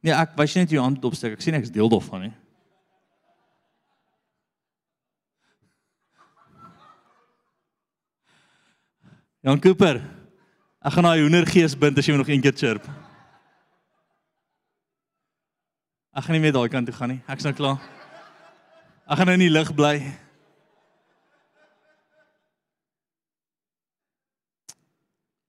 [0.04, 1.38] Nee, ek wys net jou hand opsteek.
[1.38, 2.34] Ek sien ek is deel daarvan nie.
[9.44, 10.02] Jan Cooper.
[10.84, 12.84] Ek gaan daai hoendergees bind as jy nog een keer chirp.
[16.12, 17.22] Ek gaan nie meer daai kant toe gaan nie.
[17.24, 17.80] Ek's nou klaar.
[19.08, 19.94] Ek gaan in die lig bly.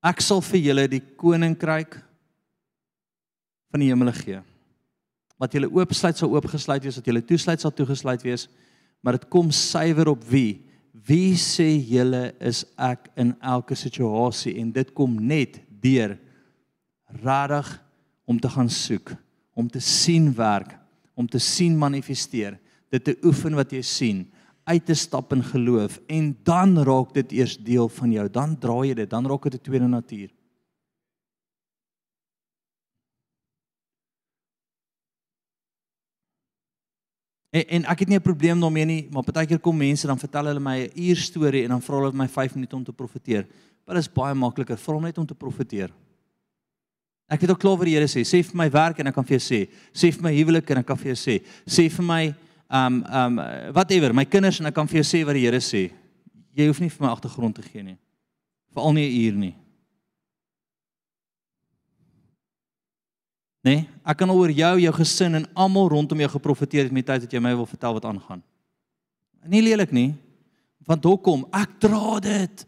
[0.05, 2.04] Ek sal vir julle die koninkryk
[3.75, 4.39] van die hemel gee.
[5.35, 8.47] Wat julle oopsluit sal oopgesluit wees, wat julle toesluit sal toegesluit wees,
[9.03, 10.63] maar dit kom suiwer op wie?
[11.05, 16.15] Wie sê julle is ek in elke situasie en dit kom net deur
[17.21, 17.67] radig
[18.25, 19.11] om te gaan soek
[19.55, 20.73] om te sien werk
[21.15, 22.57] om te sien manifesteer,
[22.91, 24.23] dit te oefen wat jy sien,
[24.65, 28.25] uit te stap in geloof en dan raak dit eers deel van jou.
[28.33, 30.29] Dan draai jy dit, dan raak dit 'n tweede natuur.
[37.55, 40.45] En, en ek het nie 'n probleem daarmee nie, maar partykeer kom mense dan vertel
[40.45, 43.47] hulle my 'n uur storie en dan vra hulle my 5 minute om te profeteer.
[43.85, 45.91] Maar dit is baie makliker vir hom net om te profeteer.
[47.27, 49.23] Ek het ook klaar vir die Here sê, sê vir my werk en ek kan
[49.23, 52.05] vir jou sê, sê vir my huwelik en ek kan vir jou sê, sê vir
[52.05, 52.35] my
[52.69, 53.35] um um
[53.73, 55.91] whatever, my kinders en ek kan vir jou sê wat die Here sê.
[56.55, 57.97] Jy hoef nie vir my agtergrond te gee nie.
[58.73, 59.55] Veral nie 'n uur nie.
[63.65, 67.31] Nee, ek kan oor jou, jou gesin en almal rondom jou geprofeteer met tyd dat
[67.33, 68.43] jy my wil vertel wat aangaan.
[69.49, 70.11] Nie lelik nie.
[70.85, 71.47] Want hoekom?
[71.49, 72.65] Ek dra dit.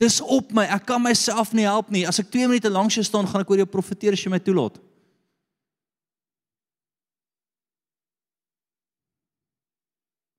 [0.00, 0.66] Dis op my.
[0.76, 2.04] Ek kan myself nie help nie.
[2.08, 4.40] As ek 2 minute lank sy staan, gaan ek oor jou profeteer as jy my
[4.44, 4.76] toelaat.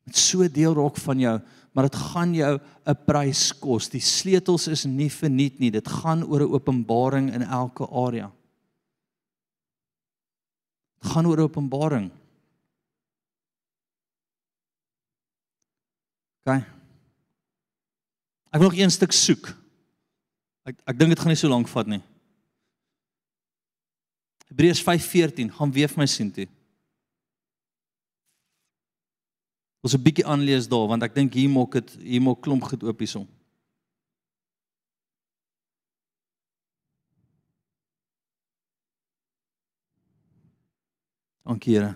[0.05, 1.33] Dit so deel raak van jou,
[1.73, 3.89] maar dit gaan jou 'n prys kos.
[3.89, 5.71] Die sleutels is nie verniet nie.
[5.71, 8.31] Dit gaan oor 'n openbaring in elke area.
[11.01, 12.11] Dit gaan oor openbaring.
[16.41, 16.61] OK.
[18.51, 19.51] Ek wil nog een stuk soek.
[20.67, 22.01] Ek ek dink dit gaan nie so lank vat nie.
[24.51, 26.47] Hebreërs 5:14 gaan weer vir my sien toe.
[29.81, 32.83] Ons 'n bietjie aanlees daar want ek dink hier maak dit hier maak klomp goed
[32.83, 33.27] oop hierson.
[41.51, 41.91] Dankie Here.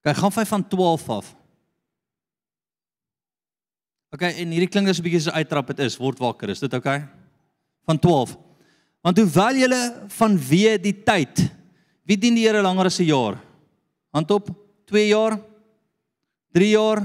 [0.00, 1.34] Kyk, gaan vyf van 12 af.
[4.16, 6.72] OK, en hierdie klink as 'n bietjie so uittrap dit is, word wakker, is dit
[6.72, 6.88] OK?
[7.84, 8.32] Van 12.
[9.04, 11.44] Want hoewel julle van wie die tyd,
[12.08, 13.36] wie dien die Here langer as 'n jaar?
[14.16, 14.48] Hand op,
[14.86, 15.36] 2 jaar?
[16.56, 17.04] 3 jaar?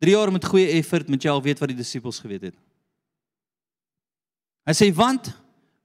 [0.00, 2.67] 3 jaar met goeie effort moet jy al weet wat die disippels geweet het.
[4.68, 5.30] Hy sê want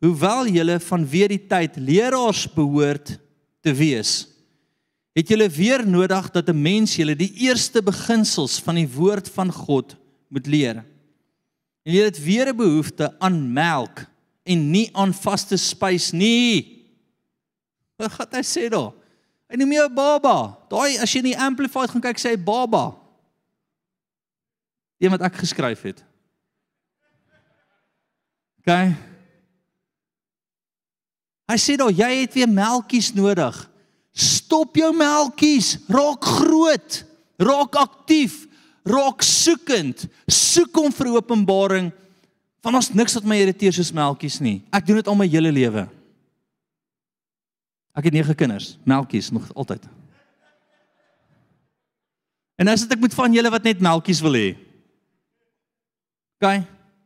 [0.04, 3.14] hoewel julle van wie die tyd leraars behoort
[3.64, 4.26] te wees,
[5.16, 9.52] het julle weer nodig dat 'n mens julle die eerste beginsels van die woord van
[9.52, 9.96] God
[10.28, 10.84] moet leer.
[11.86, 14.06] En julle het weer 'n behoefte aan melk
[14.44, 16.84] en nie aan vaste spys nie.
[17.96, 18.92] Wat gaan hy sê daar?
[19.50, 20.58] Hy noem jou baba.
[20.70, 22.98] Daai as jy in die amplified gaan kyk sê hy baba.
[25.00, 26.04] Een wat ek geskryf het.
[28.64, 28.76] OK.
[31.52, 33.58] Hy sê daar jy het weer melktjies nodig.
[34.16, 37.00] Stop jou melktjies, raak groot,
[37.42, 38.46] raak aktief,
[38.88, 40.06] raak soekend.
[40.32, 41.92] Soek hom vir openbaring.
[42.64, 44.62] Van ons niks wat my irriteer soos melktjies nie.
[44.72, 45.84] Ek doen dit al my hele lewe.
[47.94, 49.84] Ek het 9 kinders, melktjies nog altyd.
[52.58, 54.54] En as dit ek moet van julle wat net melktjies wil hê.
[56.40, 56.48] OK.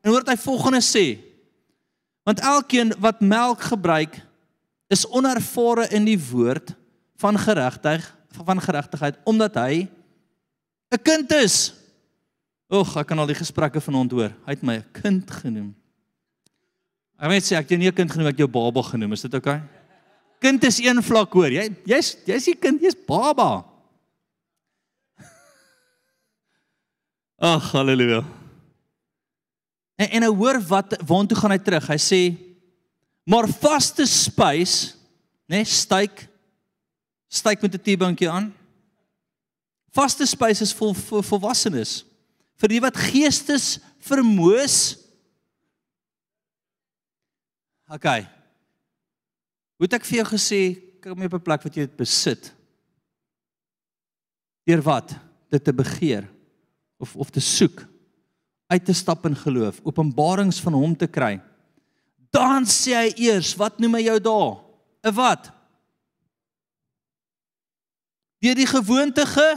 [0.05, 1.07] En hoor wat hy volgende sê.
[2.27, 4.19] Want elkeen wat melk gebruik
[4.91, 6.73] is onervare in die woord
[7.23, 8.03] van geregtig
[8.43, 9.87] van geregtigheid omdat hy
[10.91, 11.73] 'n kind is.
[12.69, 14.35] Oeg, ek kan al die gesprekke van hom hoor.
[14.45, 15.75] Hy het my 'n kind genoem.
[17.17, 19.13] Ek weet sê ek het jou nie 'n kind genoem, ek jou baba genoem.
[19.13, 19.55] Is dit oukei?
[19.55, 19.67] Okay?
[20.39, 21.49] Kind is een vlak hoor.
[21.49, 23.65] Jy jy's jy's die kind, jy's baba.
[27.39, 28.23] Ag, haleluja.
[29.97, 31.87] En en nou hoor wat waartoe gaan hy terug?
[31.89, 32.21] Hy sê
[33.27, 34.95] maar vaste spys,
[35.49, 36.27] né, nee, styk
[37.27, 38.53] styk met 'n T-bankie aan.
[39.91, 42.05] Vaste spys is vir vol, volwassenes.
[42.55, 44.97] Vir die wat geestes vermoes.
[47.89, 48.05] OK.
[49.77, 50.61] Hoe het ek vir jou gesê
[51.01, 52.53] kom jy op 'n plek wat jy dit besit?
[54.65, 55.15] Deur wat?
[55.49, 56.27] Dit te begeer
[56.97, 57.85] of of te soek,
[58.67, 61.37] uit te stap in geloof, openbarings van hom te kry.
[62.31, 64.57] Dan sê hy eers, wat noem hy jou daar?
[65.07, 65.57] 'n Wat?
[68.43, 69.47] deur die gewoonte ge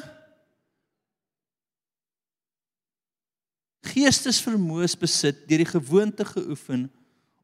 [3.90, 6.86] geestesvermoës besit deur die gewoonte geoefen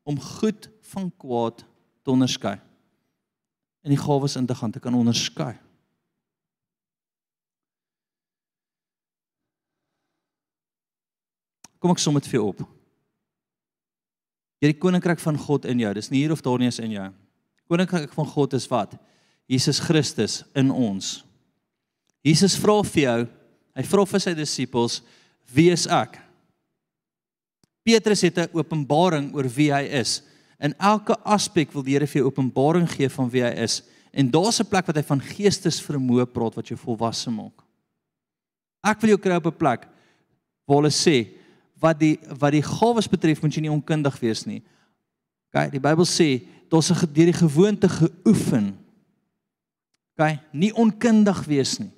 [0.06, 1.64] om goed van kwaad
[2.06, 2.56] te onderskei
[3.84, 5.54] en die gawes in te gaan te kan onderskei
[11.86, 12.64] kom ek som dit vir jou op
[14.60, 17.06] hierdie koninkryk van God in jou dis nie hier of daar nie is in jou
[17.70, 18.98] koninkryk van God is wat
[19.46, 21.22] Jesus Christus in ons
[22.26, 23.18] Jesus vra vir jou,
[23.78, 24.98] hy vra vir sy disippels,
[25.54, 26.18] wie is ek?
[27.86, 30.22] Petrus het 'n openbaring oor wie hy is.
[30.58, 33.82] In elke aspek wil die Here vir jou openbaring gee van wie hy is.
[34.12, 37.62] En daar's 'n plek wat hy van geestesvermoë praat wat jou volwasse maak.
[38.82, 39.86] Ek wil jou kry op 'n plek
[40.66, 41.35] waar hulle sê
[41.80, 44.62] wat die wat die gawes betref moet jy nie onkundig wees nie.
[45.52, 48.76] OK, die Bybel sê daar's 'n deur die gewoonte geoefen.
[50.16, 51.92] OK, nie onkundig wees nie.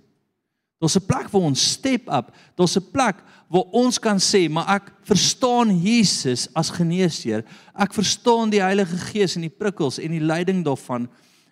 [0.79, 2.35] Daar's 'n plek waar ons step up.
[2.55, 3.16] Daar's 'n plek
[3.49, 7.45] waar ons kan sê, maar ek verstaan Jesus as geneesheer.
[7.74, 11.09] Ek verstaan die Heilige Gees en die prikkels en die leiding daarvan.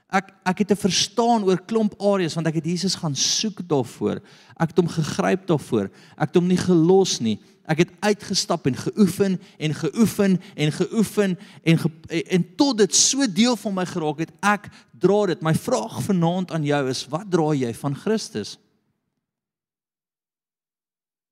[0.06, 4.20] Ek ek het te verstaan oor klomp areas want ek het Jesus gaan soek daarvoor.
[4.54, 5.90] Ek het hom gegryp daarvoor.
[6.14, 7.40] Ek het hom nie gelos nie.
[7.66, 11.34] Ek het uitgestap en geoefen en geoefen en geoefen
[11.66, 11.90] en ge,
[12.30, 14.30] en tot dit so deel van my geraak het.
[14.46, 15.42] Ek dra dit.
[15.42, 18.54] My vraag vanaand aan jou is, wat dra jy van Christus?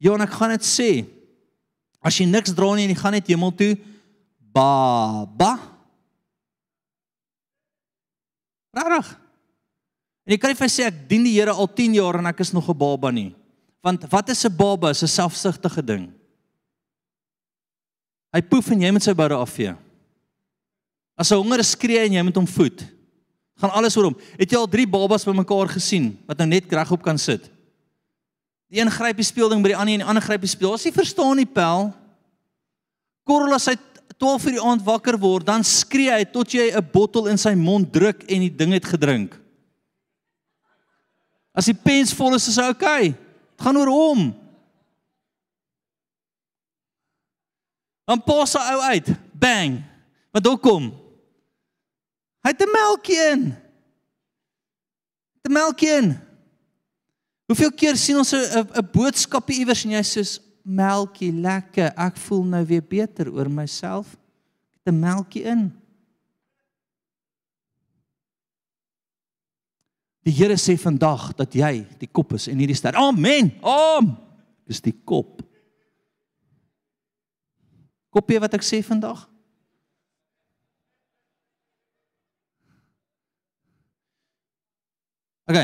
[0.03, 0.89] Ja, en ek gaan dit sê.
[2.05, 3.73] As jy niks dra nie en jy gaan net hemel toe,
[4.53, 5.55] ba ba.
[8.75, 9.09] Rarig.
[10.25, 12.41] En jy kan nie vir sê ek dien die Here al 10 jaar en ek
[12.41, 13.35] is nog 'n baba nie.
[13.83, 14.91] Want wat is 'n baba?
[14.91, 16.13] Is 'n selfsugtige ding.
[18.33, 19.77] Hy poef en jy moet sy boude afvee.
[21.17, 22.85] As hy honger is, skree en jy moet hom voed.
[23.61, 24.17] Gaan alles oor hom.
[24.39, 27.51] Het jy al 3 babas bymekaar gesien wat nou net regop kan sit?
[28.71, 30.75] Die een gryp die speelding by die ander en die ander gryp die speel.
[30.75, 31.93] As jy verstaan die pel,
[33.25, 33.77] Korrel as hy
[34.19, 37.55] 12 uur die aand wakker word, dan skree hy tot jy 'n bottel in sy
[37.55, 39.41] mond druk en die ding het gedrink.
[41.55, 43.15] As die pens vol is, is hy okay.
[43.55, 44.35] Dit gaan oor hom.
[48.05, 49.09] Dan pas hy ou uit.
[49.33, 49.79] Bang.
[50.35, 50.91] Wat hoekom?
[52.45, 53.57] Hy het 'n melkie in.
[55.45, 56.21] 'n Melkie in.
[57.47, 60.23] Hoeveel keer sien ons 'n 'n boodskapie iewers en jy sê
[60.65, 61.93] melkie lekker.
[62.01, 64.17] Ek voel nou weer beter oor myself.
[64.73, 65.73] Ek het 'n melkie in.
[70.25, 72.97] Die Here sê vandag dat jy die kop is en nie die ster.
[72.97, 73.53] Amen.
[73.63, 74.17] Amen.
[74.67, 75.43] Dis die kop.
[78.09, 79.29] Kopie wat ek sê vandag?
[85.45, 85.59] OK.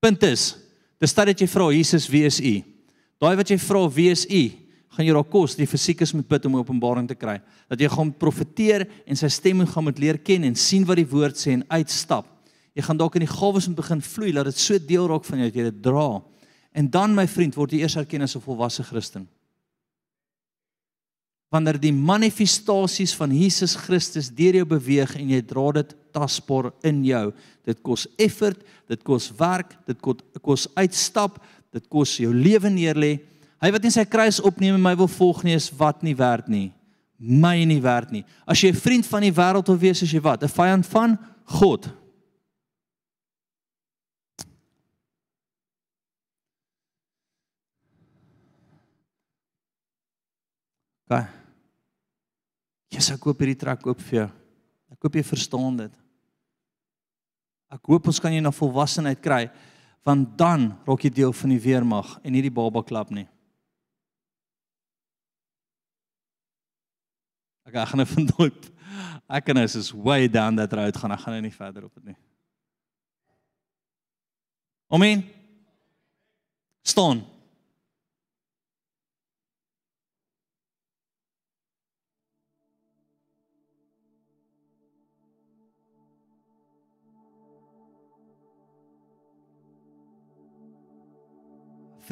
[0.00, 0.56] Punt is,
[0.98, 2.71] dis dat jy vra Jesus wie is u?
[3.22, 4.42] Daai wat jy vra wie is u?
[4.92, 7.38] gaan jy raak kos die fisiek is met bid om openbaring te kry.
[7.72, 11.08] Dat jy gaan profeteer en sy stem gaan moet leer ken en sien wat die
[11.08, 12.26] woord sê en uitstap.
[12.76, 15.40] Jy gaan dalk in die gawes moet begin vloei dat dit so deel raak van
[15.40, 16.08] jou dat jy dit dra.
[16.76, 19.28] En dan my vriend word jy eers erken as 'n volwasse Christen
[21.52, 27.02] wanneer die manifestasies van Jesus Christus deur jou beweeg en jy dra dit tasbaar in
[27.04, 27.26] jou.
[27.68, 31.36] Dit kos effort, dit kos werk, dit kos uitstap,
[31.72, 33.16] dit kos jou lewe neerlê.
[33.62, 36.50] Hy wat in sy kruis opneem en my wil volg nie is wat nie werd
[36.52, 36.70] nie.
[37.16, 38.24] My nie werd nie.
[38.46, 40.42] As jy 'n vriend van die wêreld wil wees, is jy wat?
[40.42, 41.88] 'n vyand van God.
[51.06, 51.26] Okay.
[52.90, 54.30] Jesus, ek koop hierdie trek oop vir jou.
[54.92, 55.92] Ek hoop jy verstaan dit.
[57.72, 59.50] Ek hoop ons kan jy na volwassenheid kry
[60.02, 63.28] want dan raak jy deel van die weermag en nie die baba klap nie.
[67.66, 68.70] Ek gaan nou vandag
[69.32, 71.14] ek kan nou is way down that road gaan.
[71.14, 72.18] Ek gaan nou nie verder op dit nie.
[74.92, 75.24] Amen.
[76.84, 77.22] Staan.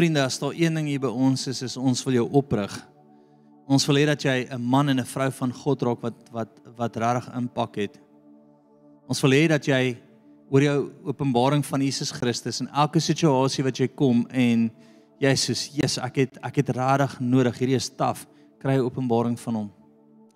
[0.01, 2.73] Vriende, as daar een ding hier by ons is, is ons wil jou oprig.
[3.69, 6.49] Ons wil hê dat jy 'n man en 'n vrou van God raak wat wat
[6.77, 8.01] wat regtig impak het.
[9.07, 9.99] Ons wil hê dat jy
[10.51, 14.71] oor jou openbaring van Jesus Christus in elke situasie wat jy kom en
[15.21, 18.27] jy sê, "Jesus, ek het ek het regtig nodig hierdie is taaf,
[18.59, 19.71] kry 'n openbaring van hom.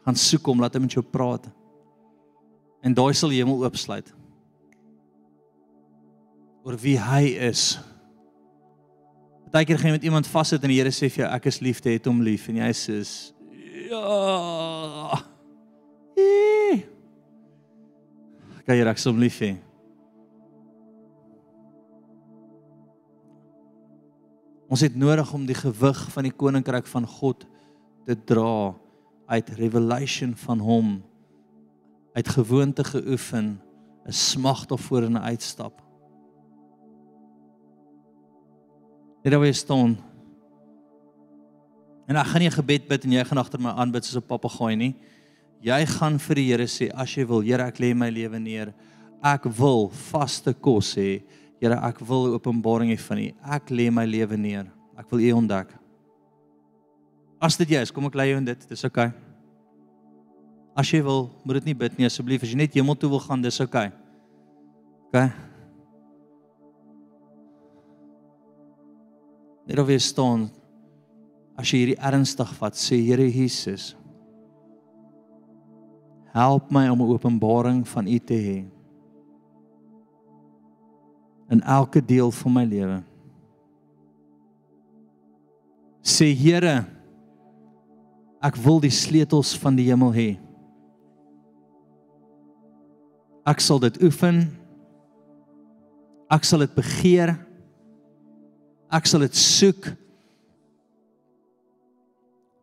[0.05, 1.49] Gaan soek hom, laat hom met jou praat."
[2.83, 4.13] En daai sal die hemel oopsluit.
[6.65, 7.79] oor wie hy is.
[9.55, 11.93] Partykeer gaan jy met iemand vassit en die Here sê vir jou ek is liefde,
[11.95, 12.97] het hom lief en jy sê
[13.87, 15.21] ja.
[18.67, 19.53] Kan jy raaks hom lief hê?
[24.67, 27.47] Ons het nodig om die gewig van die koninkryk van God
[28.09, 28.75] te dra
[29.31, 30.91] uit revelation van hom
[32.19, 33.55] uit gewoonte geoefen
[34.03, 35.84] 'n smag daarvoor en 'n uitstap
[39.25, 39.95] Daar waar jy staan.
[42.05, 44.29] En ek gaan nie 'n gebed bid en jy gaan agter my aanbid soos 'n
[44.29, 44.95] papegaai nie.
[45.63, 48.75] Jy gaan vir die Here sê as jy wil, Here, ek lê my lewe neer.
[49.23, 51.23] Ek wil vaste kos hê.
[51.59, 53.33] Here, ek wil openbaring hê van U.
[53.43, 54.67] Ek lê my lewe neer.
[54.99, 55.69] Ek wil U ontdek.
[57.41, 58.69] As dit jy is, kom ek lei jou in dit.
[58.69, 59.07] Dis oukei.
[59.07, 59.19] Okay.
[60.77, 62.43] As jy wil, moet dit nie bid nie asseblief.
[62.43, 63.91] As jy net hemel toe wil gaan, dis oukei.
[65.09, 65.25] Okay.
[65.25, 65.44] OK.
[69.65, 70.49] Net jy staan
[71.57, 73.95] as jy hierdie ernstig vat, sê Here Jesus,
[76.35, 78.65] help my om 'n openbaring van U te hê
[81.51, 83.03] in elke deel van my lewe.
[86.03, 86.85] Sê Here,
[88.43, 90.31] ek wil die sleutels van die hemel hê.
[93.47, 94.49] Ek sal dit oefen.
[96.33, 97.44] Ek sal dit begeer.
[98.95, 99.89] Ek sal dit soek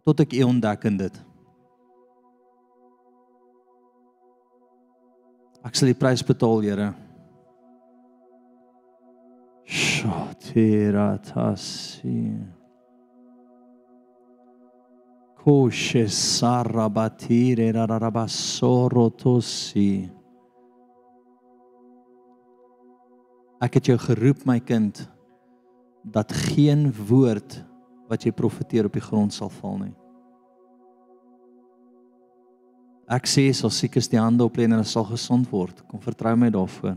[0.07, 1.15] tot ek U ontdek in dit.
[5.67, 6.87] Ek sal die prys betaal, Here.
[9.67, 12.23] Shotiratasi.
[15.41, 20.09] Koshe sarabatire rarabasorotosi.
[23.61, 25.05] Ek het jou geroep my kind
[26.03, 27.59] dat geen woord
[28.09, 29.93] wat jy profeteer op die grond sal val nie.
[33.11, 35.81] Ek sê sal siekes die hande oplê en hulle sal gesond word.
[35.91, 36.95] Kom vertrou my daarvoor.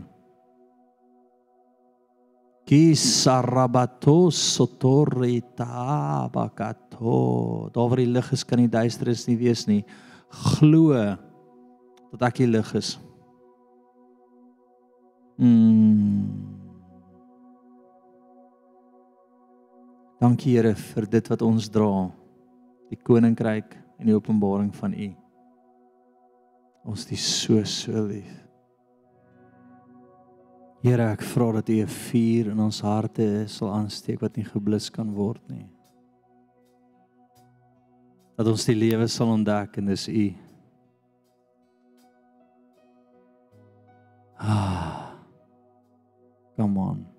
[2.65, 7.69] Ki sarabato sotorita bakato.
[7.75, 9.83] Daar waar die lig is kan die duisternis nie wees nie.
[10.55, 10.95] Glo
[12.15, 12.95] dat ek die lig is.
[15.35, 16.54] Mm.
[20.25, 22.07] Dankie Here vir dit wat ons dra,
[22.89, 25.09] die koninkryk en die openbaring van U.
[26.89, 28.31] Ons is so so lief.
[30.81, 34.89] Here, ek vra dat U 'n vuur in ons harte sal aansteek wat nie geblus
[34.89, 35.69] kan word nie.
[38.37, 40.33] Dat ons die lewe sal ontdek en dis U.
[44.39, 45.11] Ah.
[46.57, 47.14] Come on.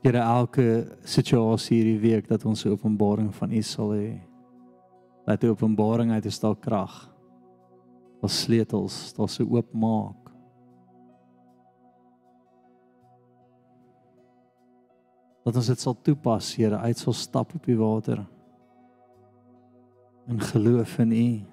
[0.00, 4.20] Here elke situasie hierdie week dat ons 'n openbaring van U sal hê.
[5.26, 7.10] Dat die openbaring uit daar krag.
[8.20, 10.30] Daar sleutels, daar se oopmaak.
[15.44, 18.26] Dat ons dit sal toepas, Here, uit sal stap op die water.
[20.28, 21.44] In geloof in U.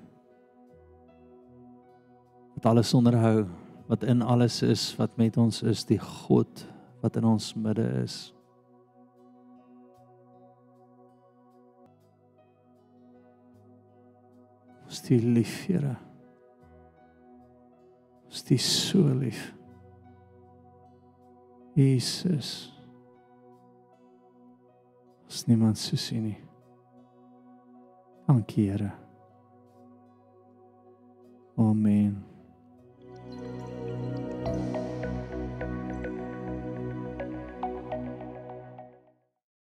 [2.56, 3.46] Wat alles onderhou,
[3.88, 6.68] wat in alles is, wat met ons is, die God
[7.02, 8.37] wat in ons midde is.
[14.88, 15.98] Ons die lief, Here.
[18.28, 19.42] Ons die so lief.
[21.76, 22.72] Jesus.
[25.28, 26.40] Ons niemand so sien nie.
[28.28, 28.94] Dankie, Here.
[31.58, 32.37] Amen.